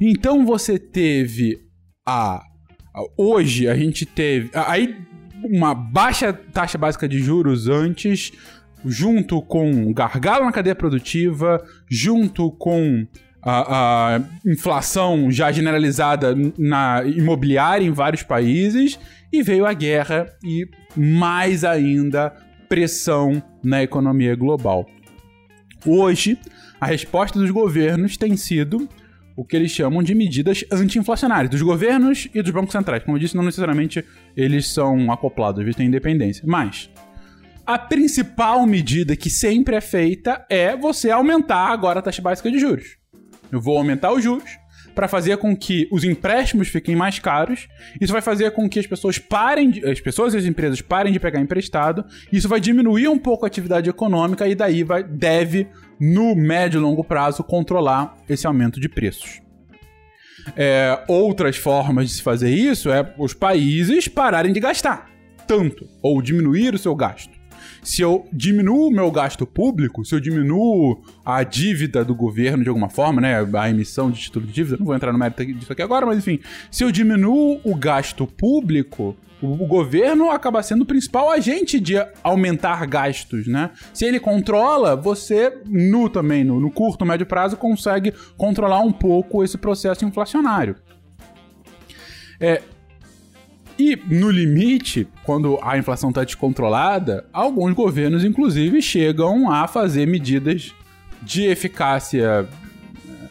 Então 0.00 0.44
você 0.44 0.78
teve 0.78 1.58
a. 2.06 2.42
Hoje 3.16 3.68
a 3.68 3.76
gente 3.76 4.04
teve. 4.04 4.50
Aí 4.54 4.96
uma 5.42 5.74
baixa 5.74 6.32
taxa 6.32 6.76
básica 6.76 7.08
de 7.08 7.18
juros 7.18 7.68
antes 7.68 8.32
junto 8.84 9.40
com 9.42 9.92
gargalo 9.92 10.44
na 10.44 10.52
cadeia 10.52 10.74
produtiva, 10.74 11.62
junto 11.88 12.50
com 12.52 13.06
a, 13.42 14.16
a, 14.16 14.20
inflação 14.46 15.30
já 15.30 15.50
generalizada 15.50 16.34
na 16.58 17.02
imobiliária 17.04 17.84
em 17.84 17.92
vários 17.92 18.22
países, 18.22 18.98
e 19.32 19.42
veio 19.42 19.66
a 19.66 19.72
guerra 19.72 20.26
e 20.44 20.68
mais 20.96 21.64
ainda 21.64 22.34
pressão 22.68 23.42
na 23.62 23.82
economia 23.82 24.34
global. 24.34 24.86
Hoje, 25.86 26.38
a 26.80 26.86
resposta 26.86 27.38
dos 27.38 27.50
governos 27.50 28.16
tem 28.16 28.36
sido 28.36 28.88
o 29.36 29.44
que 29.44 29.56
eles 29.56 29.70
chamam 29.70 30.02
de 30.02 30.14
medidas 30.14 30.64
anti-inflacionárias, 30.70 31.50
dos 31.50 31.62
governos 31.62 32.28
e 32.34 32.42
dos 32.42 32.50
bancos 32.50 32.72
centrais. 32.72 33.02
Como 33.02 33.16
eu 33.16 33.20
disse, 33.20 33.36
não 33.36 33.42
necessariamente 33.42 34.04
eles 34.36 34.68
são 34.68 35.10
acoplados, 35.10 35.62
eles 35.62 35.74
têm 35.74 35.86
independência. 35.86 36.44
Mas 36.46 36.90
a 37.70 37.78
principal 37.78 38.66
medida 38.66 39.14
que 39.14 39.30
sempre 39.30 39.76
é 39.76 39.80
feita 39.80 40.44
é 40.50 40.76
você 40.76 41.08
aumentar 41.08 41.68
agora 41.68 42.00
a 42.00 42.02
taxa 42.02 42.20
básica 42.20 42.50
de 42.50 42.58
juros. 42.58 42.96
Eu 43.52 43.60
vou 43.60 43.78
aumentar 43.78 44.12
os 44.12 44.24
juros 44.24 44.50
para 44.92 45.06
fazer 45.06 45.36
com 45.36 45.56
que 45.56 45.86
os 45.92 46.02
empréstimos 46.02 46.66
fiquem 46.66 46.96
mais 46.96 47.20
caros. 47.20 47.68
Isso 48.00 48.12
vai 48.12 48.20
fazer 48.20 48.50
com 48.50 48.68
que 48.68 48.80
as 48.80 48.88
pessoas 48.88 49.20
parem, 49.20 49.70
de, 49.70 49.88
as 49.88 50.00
pessoas 50.00 50.34
e 50.34 50.38
as 50.38 50.46
empresas 50.46 50.82
parem 50.82 51.12
de 51.12 51.20
pegar 51.20 51.38
emprestado. 51.38 52.04
Isso 52.32 52.48
vai 52.48 52.58
diminuir 52.58 53.06
um 53.06 53.16
pouco 53.16 53.44
a 53.44 53.46
atividade 53.46 53.88
econômica 53.88 54.48
e 54.48 54.56
daí 54.56 54.82
vai 54.82 55.04
deve 55.04 55.68
no 56.00 56.34
médio 56.34 56.80
e 56.80 56.82
longo 56.82 57.04
prazo 57.04 57.44
controlar 57.44 58.16
esse 58.28 58.48
aumento 58.48 58.80
de 58.80 58.88
preços. 58.88 59.40
É, 60.56 61.04
outras 61.06 61.56
formas 61.56 62.08
de 62.08 62.14
se 62.16 62.22
fazer 62.22 62.50
isso 62.50 62.90
é 62.90 63.14
os 63.16 63.32
países 63.32 64.08
pararem 64.08 64.52
de 64.52 64.58
gastar 64.58 65.08
tanto 65.46 65.86
ou 66.02 66.20
diminuir 66.20 66.74
o 66.74 66.78
seu 66.78 66.96
gasto 66.96 67.39
se 67.82 68.02
eu 68.02 68.26
diminuo 68.32 68.88
o 68.88 68.90
meu 68.90 69.10
gasto 69.10 69.46
público, 69.46 70.04
se 70.04 70.14
eu 70.14 70.20
diminuo 70.20 71.02
a 71.24 71.42
dívida 71.42 72.04
do 72.04 72.14
governo 72.14 72.62
de 72.62 72.68
alguma 72.68 72.88
forma, 72.88 73.20
né, 73.20 73.36
a 73.58 73.70
emissão 73.70 74.10
de 74.10 74.20
título 74.20 74.46
de 74.46 74.52
dívida, 74.52 74.76
não 74.76 74.86
vou 74.86 74.94
entrar 74.94 75.12
no 75.12 75.18
mérito 75.18 75.44
disso 75.44 75.72
aqui 75.72 75.82
agora, 75.82 76.06
mas 76.06 76.18
enfim, 76.18 76.40
se 76.70 76.84
eu 76.84 76.90
diminuo 76.90 77.60
o 77.64 77.74
gasto 77.74 78.26
público, 78.26 79.16
o, 79.42 79.66
governo 79.66 80.30
acaba 80.30 80.62
sendo 80.62 80.82
o 80.82 80.86
principal 80.86 81.30
agente 81.30 81.80
de 81.80 81.94
aumentar 82.22 82.86
gastos, 82.86 83.46
né? 83.46 83.70
Se 83.92 84.04
ele 84.04 84.20
controla, 84.20 84.94
você, 84.94 85.60
no 85.66 86.10
também, 86.10 86.44
no, 86.44 86.60
no 86.60 86.70
curto, 86.70 87.06
médio 87.06 87.24
prazo, 87.24 87.56
consegue 87.56 88.12
controlar 88.36 88.80
um 88.80 88.92
pouco 88.92 89.42
esse 89.42 89.56
processo 89.56 90.04
inflacionário. 90.04 90.76
É, 92.38 92.62
e, 93.80 93.96
no 94.14 94.30
limite, 94.30 95.08
quando 95.24 95.58
a 95.62 95.78
inflação 95.78 96.10
está 96.10 96.22
descontrolada, 96.22 97.24
alguns 97.32 97.72
governos, 97.72 98.24
inclusive, 98.24 98.82
chegam 98.82 99.50
a 99.50 99.66
fazer 99.66 100.06
medidas 100.06 100.74
de 101.22 101.44
eficácia 101.44 102.46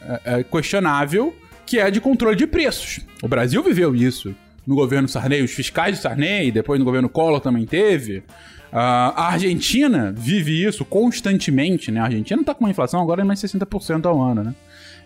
é, 0.01 0.39
é, 0.39 0.44
questionável, 0.44 1.36
que 1.65 1.77
é 1.77 1.91
de 1.91 2.01
controle 2.01 2.36
de 2.36 2.48
preços. 2.48 3.06
O 3.22 3.27
Brasil 3.27 3.62
viveu 3.62 3.96
isso 3.96 4.34
no 4.65 4.75
governo 4.75 5.08
Sarney, 5.08 5.44
os 5.44 5.51
fiscais 5.51 5.98
de 5.98 6.01
Sarney, 6.01 6.51
depois 6.51 6.79
no 6.79 6.86
governo 6.86 7.08
Collor 7.08 7.39
também 7.39 7.65
teve. 7.65 8.18
Uh, 8.72 9.12
a 9.15 9.34
Argentina 9.34 10.13
vive 10.15 10.63
isso 10.63 10.86
constantemente, 10.86 11.91
né? 11.91 12.00
A 12.00 12.06
Argentina 12.06 12.41
está 12.41 12.53
com 12.53 12.65
uma 12.65 12.70
inflação 12.70 13.01
agora 13.01 13.22
de 13.22 13.27
mais 13.27 13.39
60% 13.39 14.06
ao 14.06 14.22
ano, 14.22 14.44
né? 14.44 14.56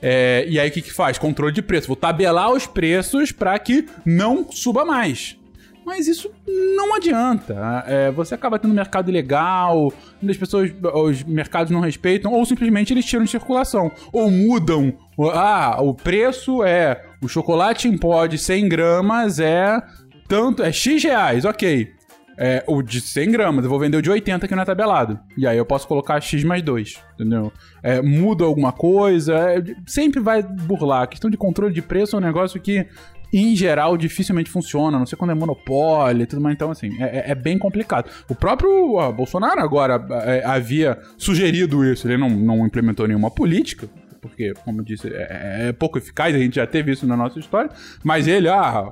É, 0.06 0.46
e 0.50 0.60
aí 0.60 0.68
o 0.70 0.72
que, 0.72 0.82
que 0.82 0.92
faz? 0.92 1.18
Controle 1.18 1.54
de 1.54 1.62
preço. 1.62 1.88
Vou 1.88 1.96
tabelar 1.96 2.52
os 2.52 2.68
preços 2.68 3.32
para 3.32 3.58
que 3.58 3.86
não 4.06 4.46
suba 4.52 4.84
mais. 4.84 5.38
Mas 5.86 6.08
isso 6.08 6.30
não 6.46 6.94
adianta. 6.94 7.84
É, 7.88 8.12
você 8.12 8.36
acaba 8.36 8.60
tendo 8.60 8.74
mercado 8.74 9.10
ilegal, 9.10 9.94
as 10.28 10.38
pessoas, 10.38 10.72
os 10.94 11.24
mercados 11.24 11.72
não 11.72 11.80
respeitam, 11.80 12.34
ou 12.34 12.46
simplesmente 12.46 12.94
eles 12.94 13.06
tiram 13.06 13.24
de 13.24 13.32
circulação. 13.32 13.92
Ou 14.12 14.30
mudam. 14.30 14.94
Ah, 15.34 15.78
o 15.82 15.94
preço 15.94 16.64
é. 16.64 17.02
O 17.22 17.28
chocolate 17.30 17.88
em 17.88 17.98
pó 17.98 18.26
de 18.26 18.38
100 18.38 18.68
gramas 18.68 19.40
é 19.40 19.82
tanto. 20.28 20.64
É 20.64 20.72
X 20.72 21.02
reais, 21.04 21.46
ok 21.46 22.03
é, 22.38 22.64
o 22.68 22.82
de 22.82 23.00
100 23.00 23.32
gramas, 23.32 23.64
eu 23.64 23.70
vou 23.70 23.80
vender 23.80 23.98
o 23.98 24.02
de 24.02 24.10
80 24.10 24.48
que 24.48 24.56
não 24.56 24.64
é 24.64 24.66
tabelado. 24.66 25.20
E 25.38 25.46
aí 25.46 25.58
eu 25.58 25.66
posso 25.66 25.88
colocar 25.88 26.20
X 26.22 26.44
mais 26.44 26.62
2, 26.62 27.00
entendeu? 27.16 27.52
É, 27.82 28.02
muda 28.02 28.44
alguma 28.44 28.72
coisa, 28.72 29.34
é, 29.34 29.64
sempre 29.86 30.20
vai 30.20 30.42
burlar. 30.42 31.04
A 31.04 31.08
questão 31.08 31.30
de 31.30 31.38
controle 31.38 31.74
de 31.74 31.82
preço 31.82 32.16
é 32.16 32.20
um 32.20 32.22
negócio 32.22 32.60
que, 32.60 32.86
em 33.32 33.56
geral, 33.56 33.98
dificilmente 33.98 34.50
funciona, 34.50 34.98
não 34.98 35.06
sei 35.06 35.18
quando 35.18 35.32
é 35.32 35.36
monopólio 35.36 36.24
e 36.24 36.26
tudo 36.26 36.42
mais. 36.42 36.56
Então, 36.56 36.72
assim, 36.72 36.90
é, 37.02 37.20
é, 37.20 37.32
é 37.32 37.36
bem 37.36 37.58
complicado. 37.58 38.10
O 38.28 38.36
próprio 38.36 38.96
ó, 38.96 39.12
Bolsonaro 39.12 39.62
agora 39.62 40.04
é, 40.24 40.44
havia 40.46 41.00
sugerido 41.18 41.84
isso, 41.86 42.08
ele 42.08 42.18
não, 42.18 42.30
não 42.30 42.66
implementou 42.66 43.08
nenhuma 43.08 43.30
política, 43.30 43.88
porque, 44.24 44.54
como 44.64 44.82
disse, 44.82 45.10
é, 45.10 45.68
é, 45.68 45.74
pouco 45.74 45.98
eficaz, 45.98 46.34
a 46.34 46.40
gente 46.40 46.56
já 46.56 46.66
teve 46.66 46.94
isso 46.94 47.06
na 47.06 47.18
nossa 47.18 47.38
história. 47.38 47.70
Mas 48.02 48.26
ele, 48.26 48.48
ah, 48.48 48.90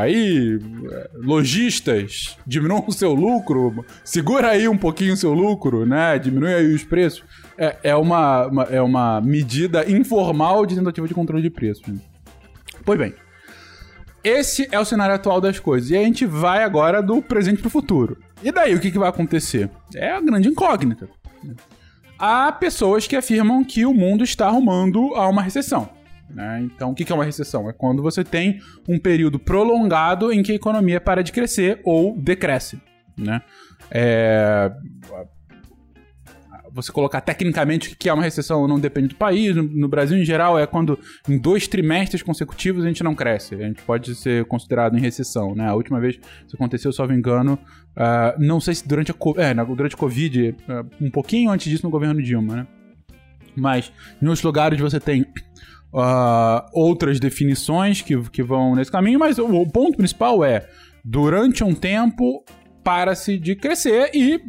aí, 0.00 0.58
lojistas, 1.12 2.38
diminuam 2.46 2.82
o 2.88 2.90
seu 2.90 3.12
lucro, 3.12 3.84
segura 4.02 4.48
aí 4.48 4.66
um 4.66 4.78
pouquinho 4.78 5.12
o 5.12 5.16
seu 5.16 5.34
lucro, 5.34 5.84
né? 5.84 6.18
Diminui 6.18 6.54
aí 6.54 6.74
os 6.74 6.82
preços. 6.84 7.22
É, 7.58 7.76
é, 7.82 7.94
uma, 7.94 8.46
uma, 8.46 8.62
é 8.64 8.80
uma 8.80 9.20
medida 9.20 9.88
informal 9.88 10.64
de 10.64 10.74
tentativa 10.74 11.06
de 11.06 11.12
controle 11.12 11.42
de 11.42 11.50
preços. 11.50 11.84
Pois 12.82 12.98
bem, 12.98 13.14
esse 14.24 14.66
é 14.72 14.80
o 14.80 14.84
cenário 14.86 15.14
atual 15.14 15.38
das 15.38 15.60
coisas. 15.60 15.90
E 15.90 15.96
a 15.96 16.02
gente 16.02 16.24
vai 16.24 16.64
agora 16.64 17.02
do 17.02 17.20
presente 17.20 17.60
para 17.60 17.68
o 17.68 17.70
futuro. 17.70 18.16
E 18.42 18.50
daí, 18.50 18.74
o 18.74 18.80
que, 18.80 18.90
que 18.90 18.98
vai 18.98 19.10
acontecer? 19.10 19.68
É 19.94 20.12
a 20.12 20.20
grande 20.20 20.48
incógnita 20.48 21.10
há 22.22 22.52
pessoas 22.52 23.08
que 23.08 23.16
afirmam 23.16 23.64
que 23.64 23.84
o 23.84 23.92
mundo 23.92 24.22
está 24.22 24.46
arrumando 24.46 25.12
a 25.16 25.28
uma 25.28 25.42
recessão. 25.42 25.90
Né? 26.30 26.60
Então, 26.62 26.92
o 26.92 26.94
que 26.94 27.10
é 27.10 27.14
uma 27.14 27.24
recessão? 27.24 27.68
É 27.68 27.72
quando 27.72 28.00
você 28.00 28.22
tem 28.22 28.60
um 28.88 28.96
período 28.96 29.40
prolongado 29.40 30.32
em 30.32 30.40
que 30.40 30.52
a 30.52 30.54
economia 30.54 31.00
para 31.00 31.22
de 31.22 31.32
crescer 31.32 31.80
ou 31.84 32.16
decresce. 32.16 32.80
Né? 33.18 33.42
É 33.90 34.70
você 36.74 36.90
colocar 36.90 37.20
tecnicamente 37.20 37.96
que 37.96 38.08
é 38.08 38.12
uma 38.12 38.22
recessão 38.22 38.66
não 38.66 38.80
depende 38.80 39.08
do 39.08 39.14
país. 39.14 39.54
No 39.54 39.88
Brasil, 39.88 40.16
em 40.16 40.24
geral, 40.24 40.58
é 40.58 40.66
quando 40.66 40.98
em 41.28 41.38
dois 41.38 41.68
trimestres 41.68 42.22
consecutivos 42.22 42.84
a 42.84 42.88
gente 42.88 43.02
não 43.04 43.14
cresce. 43.14 43.54
A 43.54 43.66
gente 43.66 43.82
pode 43.82 44.14
ser 44.14 44.44
considerado 44.46 44.96
em 44.96 45.00
recessão, 45.00 45.54
né? 45.54 45.68
A 45.68 45.74
última 45.74 46.00
vez 46.00 46.16
que 46.16 46.22
isso 46.46 46.56
aconteceu, 46.56 46.92
me 47.06 47.14
engano, 47.14 47.58
uh, 47.96 48.38
não 48.38 48.60
sei 48.60 48.74
se 48.74 48.86
durante 48.86 49.10
a, 49.10 49.14
é, 49.36 49.54
durante 49.54 49.94
a 49.94 49.98
Covid, 49.98 50.50
uh, 50.50 51.04
um 51.04 51.10
pouquinho 51.10 51.50
antes 51.50 51.70
disso 51.70 51.84
no 51.84 51.90
governo 51.90 52.22
Dilma, 52.22 52.56
né? 52.56 52.66
Mas 53.54 53.92
em 54.20 54.26
outros 54.26 54.42
lugares 54.42 54.80
você 54.80 54.98
tem 54.98 55.22
uh, 55.92 56.64
outras 56.72 57.20
definições 57.20 58.00
que, 58.00 58.18
que 58.30 58.42
vão 58.42 58.74
nesse 58.74 58.90
caminho, 58.90 59.18
mas 59.18 59.38
o, 59.38 59.46
o 59.46 59.70
ponto 59.70 59.96
principal 59.96 60.42
é, 60.44 60.66
durante 61.04 61.62
um 61.62 61.74
tempo 61.74 62.44
para-se 62.82 63.38
de 63.38 63.54
crescer 63.54 64.10
e, 64.14 64.40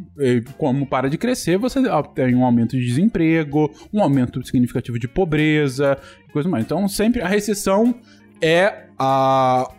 como 0.58 0.86
para 0.86 1.10
de 1.10 1.18
crescer, 1.18 1.58
você 1.58 1.80
tem 2.16 2.36
um 2.36 2.44
aumento 2.44 2.78
de 2.78 2.86
desemprego, 2.86 3.72
um 3.94 4.02
aumento 4.02 4.46
significativo 4.46 4.98
de 4.98 5.08
pobreza, 5.08 5.98
coisa 6.32 6.50
mais. 6.50 6.66
Então, 6.66 6.88
sempre 6.88 7.22
a 7.22 7.28
recessão 7.28 7.96
é 8.42 8.88
a, 8.98 9.72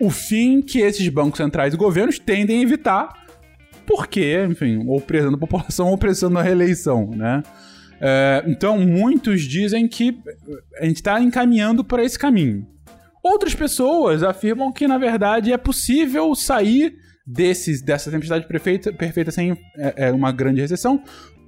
o 0.00 0.10
fim 0.10 0.60
que 0.60 0.80
esses 0.80 1.08
bancos 1.08 1.38
centrais 1.38 1.74
e 1.74 1.76
governos 1.76 2.18
tendem 2.18 2.58
a 2.58 2.62
evitar, 2.62 3.22
porque, 3.86 4.44
enfim, 4.48 4.84
ou 4.86 5.00
presando 5.00 5.36
a 5.36 5.38
população 5.38 5.88
ou 5.90 5.98
presando 5.98 6.38
a 6.38 6.42
reeleição, 6.42 7.10
né? 7.10 7.42
É, 8.04 8.42
então, 8.48 8.78
muitos 8.80 9.42
dizem 9.42 9.86
que 9.86 10.18
a 10.80 10.84
gente 10.84 10.96
está 10.96 11.20
encaminhando 11.20 11.84
para 11.84 12.02
esse 12.02 12.18
caminho. 12.18 12.66
Outras 13.22 13.54
pessoas 13.54 14.24
afirmam 14.24 14.72
que, 14.72 14.88
na 14.88 14.98
verdade, 14.98 15.52
é 15.52 15.56
possível 15.56 16.34
sair 16.34 16.96
desses, 17.26 17.82
dessa 17.82 18.10
tempestade 18.10 18.46
perfeita, 18.46 18.92
perfeita 18.92 19.30
sem 19.30 19.52
é, 19.76 20.08
é, 20.08 20.12
uma 20.12 20.32
grande 20.32 20.60
recessão, 20.60 21.02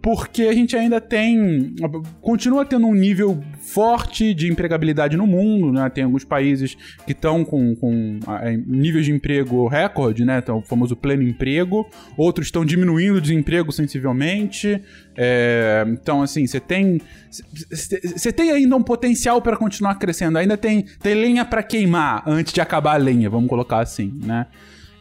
porque 0.04 0.42
a 0.42 0.52
gente 0.52 0.76
ainda 0.76 1.00
tem. 1.00 1.74
continua 2.20 2.62
tendo 2.66 2.87
um 2.87 2.92
nível 2.92 3.42
forte 3.58 4.34
de 4.34 4.52
empregabilidade 4.52 5.16
no 5.16 5.26
mundo, 5.26 5.72
né? 5.72 5.88
Tem 5.88 6.04
alguns 6.04 6.24
países 6.24 6.76
que 7.06 7.12
estão 7.12 7.42
com, 7.42 7.74
com 7.74 8.20
é, 8.42 8.54
níveis 8.54 9.06
de 9.06 9.12
emprego 9.12 9.66
recorde, 9.66 10.22
né? 10.22 10.40
Então, 10.42 10.58
o 10.58 10.60
famoso 10.60 10.94
pleno 10.94 11.22
emprego. 11.22 11.88
Outros 12.18 12.48
estão 12.48 12.66
diminuindo 12.66 13.16
o 13.16 13.20
desemprego 13.20 13.72
sensivelmente. 13.72 14.78
É, 15.16 15.87
então, 15.88 16.20
assim, 16.20 16.46
você 16.46 16.60
tem. 16.60 17.00
Você 17.30 18.30
tem 18.30 18.50
ainda 18.50 18.76
um 18.76 18.82
potencial 18.82 19.40
para 19.40 19.56
continuar 19.56 19.94
crescendo. 19.94 20.37
Ainda 20.37 20.58
tem, 20.58 20.84
tem 21.00 21.14
lenha 21.14 21.46
para 21.46 21.62
queimar 21.62 22.22
antes 22.26 22.52
de 22.52 22.60
acabar 22.60 22.92
a 22.92 22.98
lenha, 22.98 23.30
vamos 23.30 23.48
colocar 23.48 23.80
assim, 23.80 24.12
né? 24.22 24.48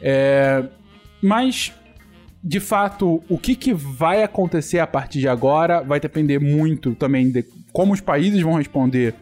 É, 0.05 0.65
mas, 1.21 1.71
de 2.43 2.59
fato, 2.59 3.23
o 3.29 3.37
que, 3.37 3.55
que 3.55 3.73
vai 3.73 4.21
acontecer 4.21 4.79
a 4.79 4.85
partir 4.85 5.19
de 5.19 5.29
agora 5.29 5.81
vai 5.81 5.99
depender 5.99 6.39
muito 6.39 6.93
também 6.93 7.31
de 7.31 7.45
como 7.71 7.93
os 7.93 8.01
países 8.01 8.41
vão 8.41 8.55
responder 8.55 9.15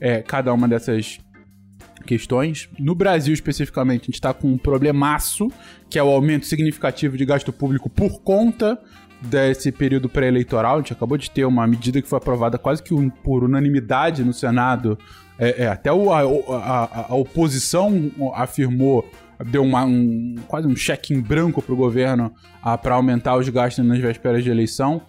é, 0.00 0.20
cada 0.20 0.52
uma 0.52 0.66
dessas 0.66 1.20
questões. 2.04 2.68
No 2.78 2.94
Brasil, 2.94 3.32
especificamente, 3.32 4.02
a 4.02 4.04
gente 4.06 4.14
está 4.14 4.34
com 4.34 4.48
um 4.48 4.58
problemaço, 4.58 5.48
que 5.88 5.98
é 5.98 6.02
o 6.02 6.08
aumento 6.08 6.46
significativo 6.46 7.16
de 7.16 7.24
gasto 7.24 7.52
público 7.52 7.88
por 7.88 8.20
conta 8.20 8.78
desse 9.22 9.72
período 9.72 10.08
pré-eleitoral. 10.08 10.74
A 10.74 10.78
gente 10.78 10.92
acabou 10.92 11.16
de 11.16 11.30
ter 11.30 11.44
uma 11.44 11.66
medida 11.66 12.02
que 12.02 12.08
foi 12.08 12.18
aprovada 12.18 12.58
quase 12.58 12.82
que 12.82 12.94
por 13.22 13.44
unanimidade 13.44 14.22
no 14.22 14.32
Senado. 14.32 14.98
É, 15.38 15.64
é, 15.64 15.66
até 15.66 15.92
o, 15.92 16.12
a, 16.12 16.20
a, 16.20 17.06
a, 17.08 17.14
oposição 17.14 18.12
afirmou 18.34 19.04
deu 19.46 19.62
uma, 19.62 19.84
um, 19.84 20.36
quase 20.46 20.66
um 20.66 20.76
cheque 20.76 21.14
em 21.14 21.20
branco 21.20 21.62
pro 21.62 21.76
governo 21.76 22.32
ah, 22.62 22.76
para 22.76 22.94
aumentar 22.94 23.36
os 23.36 23.48
gastos 23.48 23.84
nas 23.84 23.98
vésperas 23.98 24.44
de 24.44 24.50
eleição. 24.50 25.02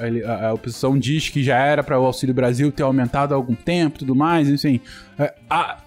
Ele, 0.00 0.24
a, 0.24 0.48
a, 0.48 0.54
oposição 0.54 0.98
diz 0.98 1.28
que 1.28 1.42
já 1.42 1.56
era 1.56 1.82
para 1.82 1.98
o 1.98 2.04
Auxílio 2.04 2.34
Brasil 2.34 2.70
ter 2.72 2.82
aumentado 2.82 3.32
há 3.32 3.36
algum 3.36 3.54
tempo 3.54 4.00
tudo 4.00 4.14
mais, 4.14 4.48
enfim. 4.48 4.80
É, 5.18 5.34
a, 5.48 5.78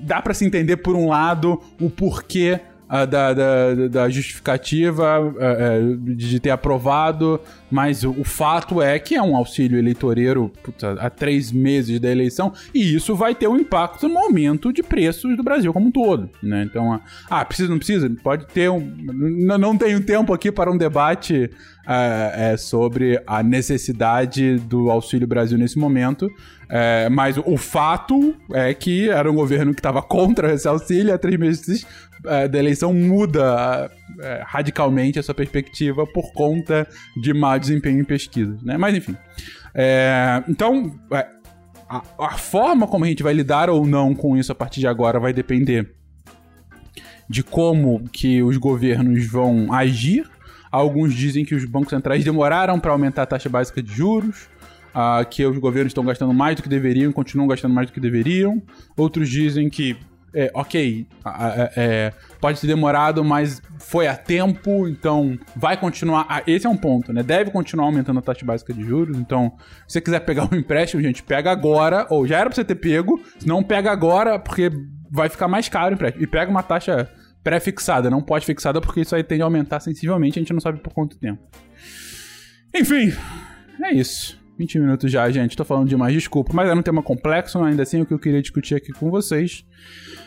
dá 0.00 0.20
para 0.20 0.34
se 0.34 0.44
entender, 0.44 0.78
por 0.78 0.96
um 0.96 1.08
lado, 1.08 1.60
o 1.80 1.90
porquê 1.90 2.60
uh, 2.88 3.06
da, 3.06 3.32
da, 3.32 3.88
da, 3.90 4.08
justificativa 4.08 5.20
uh, 5.20 5.96
de 5.96 6.40
ter 6.40 6.50
aprovado, 6.50 7.40
mas 7.72 8.04
o, 8.04 8.10
o, 8.10 8.22
fato 8.22 8.82
é 8.82 8.98
que 8.98 9.14
é 9.14 9.22
um 9.22 9.34
auxílio 9.34 9.78
eleitoreiro 9.78 10.52
puta, 10.62 10.92
há 11.00 11.08
três 11.08 11.50
meses 11.50 11.98
da 11.98 12.10
eleição 12.10 12.52
e 12.74 12.94
isso 12.94 13.16
vai 13.16 13.34
ter 13.34 13.48
um 13.48 13.56
impacto 13.56 14.10
no 14.10 14.18
aumento 14.18 14.70
de 14.70 14.82
preços 14.82 15.34
do 15.34 15.42
Brasil 15.42 15.72
como 15.72 15.86
um 15.86 15.90
todo, 15.90 16.28
né? 16.42 16.64
Então, 16.64 17.00
ah, 17.30 17.44
precisa, 17.46 17.70
não 17.70 17.78
precisa? 17.78 18.14
Pode 18.22 18.46
ter 18.48 18.68
um... 18.68 18.80
Não, 19.02 19.56
não 19.56 19.78
tenho 19.78 20.04
tempo 20.04 20.34
aqui 20.34 20.52
para 20.52 20.70
um 20.70 20.76
debate 20.76 21.50
é, 21.86 22.56
sobre 22.58 23.20
a 23.26 23.42
necessidade 23.42 24.56
do 24.58 24.90
Auxílio 24.90 25.26
Brasil 25.26 25.56
nesse 25.58 25.78
momento, 25.78 26.30
é, 26.68 27.08
mas 27.08 27.36
o 27.36 27.56
fato 27.56 28.34
é 28.52 28.72
que 28.72 29.10
era 29.10 29.30
um 29.30 29.34
governo 29.34 29.74
que 29.74 29.80
estava 29.80 30.00
contra 30.00 30.52
esse 30.52 30.68
auxílio 30.68 31.12
há 31.12 31.18
três 31.18 31.38
meses 31.38 31.86
é, 32.24 32.46
da 32.46 32.58
eleição 32.58 32.94
muda 32.94 33.90
é, 34.20 34.42
radicalmente 34.46 35.18
essa 35.18 35.34
perspectiva 35.34 36.06
por 36.06 36.32
conta 36.32 36.86
de 37.20 37.34
má 37.34 37.58
desempenho 37.62 38.00
em 38.00 38.04
pesquisas, 38.04 38.62
né? 38.62 38.76
Mas 38.76 38.94
enfim. 38.94 39.16
É, 39.74 40.42
então, 40.48 40.94
é, 41.10 41.26
a, 41.88 42.02
a 42.18 42.30
forma 42.32 42.86
como 42.86 43.04
a 43.04 43.08
gente 43.08 43.22
vai 43.22 43.32
lidar 43.32 43.70
ou 43.70 43.86
não 43.86 44.14
com 44.14 44.36
isso 44.36 44.52
a 44.52 44.54
partir 44.54 44.80
de 44.80 44.86
agora 44.86 45.18
vai 45.18 45.32
depender 45.32 45.94
de 47.28 47.42
como 47.42 48.08
que 48.10 48.42
os 48.42 48.56
governos 48.56 49.26
vão 49.26 49.72
agir. 49.72 50.28
Alguns 50.70 51.14
dizem 51.14 51.44
que 51.44 51.54
os 51.54 51.64
bancos 51.64 51.90
centrais 51.90 52.24
demoraram 52.24 52.78
para 52.78 52.92
aumentar 52.92 53.22
a 53.22 53.26
taxa 53.26 53.48
básica 53.48 53.82
de 53.82 53.92
juros 53.92 54.48
uh, 54.92 55.26
que 55.28 55.44
os 55.44 55.58
governos 55.58 55.90
estão 55.90 56.04
gastando 56.04 56.32
mais 56.32 56.56
do 56.56 56.62
que 56.62 56.68
deveriam 56.68 57.12
continuam 57.12 57.48
gastando 57.48 57.74
mais 57.74 57.88
do 57.88 57.92
que 57.92 58.00
deveriam. 58.00 58.62
Outros 58.96 59.28
dizem 59.28 59.68
que, 59.68 59.96
é, 60.34 60.50
ok, 60.54 61.06
é, 61.76 62.12
pode 62.40 62.60
ter 62.60 62.66
demorado, 62.66 63.22
mas 63.22 63.60
foi 63.78 64.06
a 64.06 64.16
tempo, 64.16 64.88
então 64.88 65.38
vai 65.54 65.76
continuar. 65.76 66.26
Ah, 66.28 66.42
esse 66.46 66.66
é 66.66 66.70
um 66.70 66.76
ponto, 66.76 67.12
né? 67.12 67.22
Deve 67.22 67.50
continuar 67.50 67.86
aumentando 67.86 68.18
a 68.18 68.22
taxa 68.22 68.44
básica 68.44 68.72
de 68.72 68.82
juros. 68.82 69.18
Então, 69.18 69.52
se 69.86 69.94
você 69.94 70.00
quiser 70.00 70.20
pegar 70.20 70.48
um 70.50 70.56
empréstimo, 70.56 71.02
gente, 71.02 71.22
pega 71.22 71.50
agora, 71.50 72.06
ou 72.08 72.26
já 72.26 72.38
era 72.38 72.48
pra 72.48 72.54
você 72.54 72.64
ter 72.64 72.76
pego, 72.76 73.20
não 73.44 73.62
pega 73.62 73.90
agora, 73.90 74.38
porque 74.38 74.70
vai 75.10 75.28
ficar 75.28 75.48
mais 75.48 75.68
caro 75.68 75.92
o 75.92 75.94
empréstimo. 75.94 76.24
E 76.24 76.26
pega 76.26 76.50
uma 76.50 76.62
taxa 76.62 77.08
pré-fixada, 77.44 78.08
não 78.08 78.22
pode 78.22 78.46
fixada, 78.46 78.80
porque 78.80 79.00
isso 79.00 79.14
aí 79.14 79.22
tende 79.22 79.42
a 79.42 79.44
aumentar 79.44 79.80
sensivelmente, 79.80 80.38
a 80.38 80.42
gente 80.42 80.52
não 80.52 80.60
sabe 80.60 80.80
por 80.80 80.92
quanto 80.92 81.18
tempo. 81.18 81.42
Enfim, 82.74 83.12
é 83.82 83.92
isso. 83.92 84.41
20 84.58 84.78
minutos 84.78 85.10
já, 85.10 85.30
gente. 85.30 85.56
Tô 85.56 85.64
falando 85.64 85.88
demais, 85.88 86.12
desculpa. 86.12 86.52
Mas 86.54 86.68
era 86.68 86.78
um 86.78 86.82
tema 86.82 87.02
complexo, 87.02 87.58
ainda 87.62 87.82
assim, 87.82 88.02
o 88.02 88.06
que 88.06 88.14
eu 88.14 88.18
queria 88.18 88.40
discutir 88.40 88.74
aqui 88.74 88.92
com 88.92 89.10
vocês. 89.10 89.64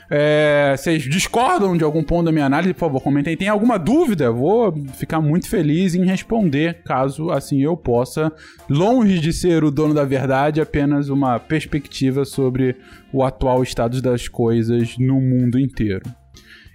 É, 0.10 0.76
vocês 0.78 1.04
discordam 1.04 1.76
de 1.76 1.84
algum 1.84 2.04
ponto 2.04 2.26
da 2.26 2.32
minha 2.32 2.46
análise, 2.46 2.74
por 2.74 2.82
favor, 2.82 3.02
comentem. 3.02 3.36
Tem 3.36 3.48
alguma 3.48 3.78
dúvida? 3.78 4.32
Vou 4.32 4.74
ficar 4.94 5.20
muito 5.20 5.50
feliz 5.50 5.96
em 5.96 6.06
responder, 6.06 6.84
caso 6.84 7.32
assim 7.32 7.62
eu 7.62 7.76
possa. 7.76 8.32
Longe 8.70 9.20
de 9.20 9.34
ser 9.34 9.64
o 9.64 9.72
dono 9.72 9.94
da 9.94 10.04
verdade, 10.04 10.62
apenas 10.62 11.10
uma 11.10 11.40
perspectiva 11.40 12.26
sobre 12.26 12.76
o 13.12 13.24
atual 13.24 13.64
estado 13.64 14.02
das 14.02 14.28
coisas 14.28 14.98
no 14.98 15.20
mundo 15.20 15.60
inteiro. 15.60 16.04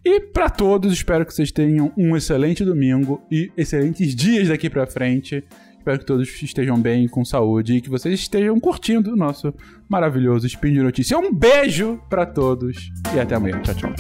E 0.05 0.19
para 0.19 0.49
todos, 0.49 0.93
espero 0.93 1.27
que 1.27 1.35
vocês 1.35 1.53
tenham 1.53 1.93
um 1.97 2.17
excelente 2.17 2.65
domingo 2.65 3.21
e 3.31 3.53
excelentes 3.55 4.15
dias 4.15 4.49
daqui 4.49 4.71
para 4.71 4.87
frente. 4.87 5.45
Espero 5.81 5.99
que 5.99 6.05
todos 6.05 6.43
estejam 6.43 6.79
bem, 6.79 7.09
com 7.09 7.25
saúde 7.25 7.77
e 7.77 7.81
que 7.81 7.88
vocês 7.88 8.21
estejam 8.21 8.61
curtindo 8.61 9.14
o 9.14 9.16
nosso 9.16 9.55
maravilhoso 9.88 10.47
Spin 10.47 10.75
de 10.75 10.83
Notícia. 10.83 11.19
Um 11.19 11.33
beijo 11.33 11.99
para 12.11 12.27
todos 12.27 12.93
e 13.14 13.19
até 13.19 13.35
amanhã. 13.35 13.62
Tchau, 13.62 13.75
tchau. 13.75 13.95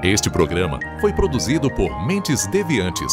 Este 0.00 0.30
programa 0.30 0.78
foi 1.00 1.12
produzido 1.12 1.68
por 1.74 2.06
Mentes 2.06 2.46
Deviantes 2.46 3.12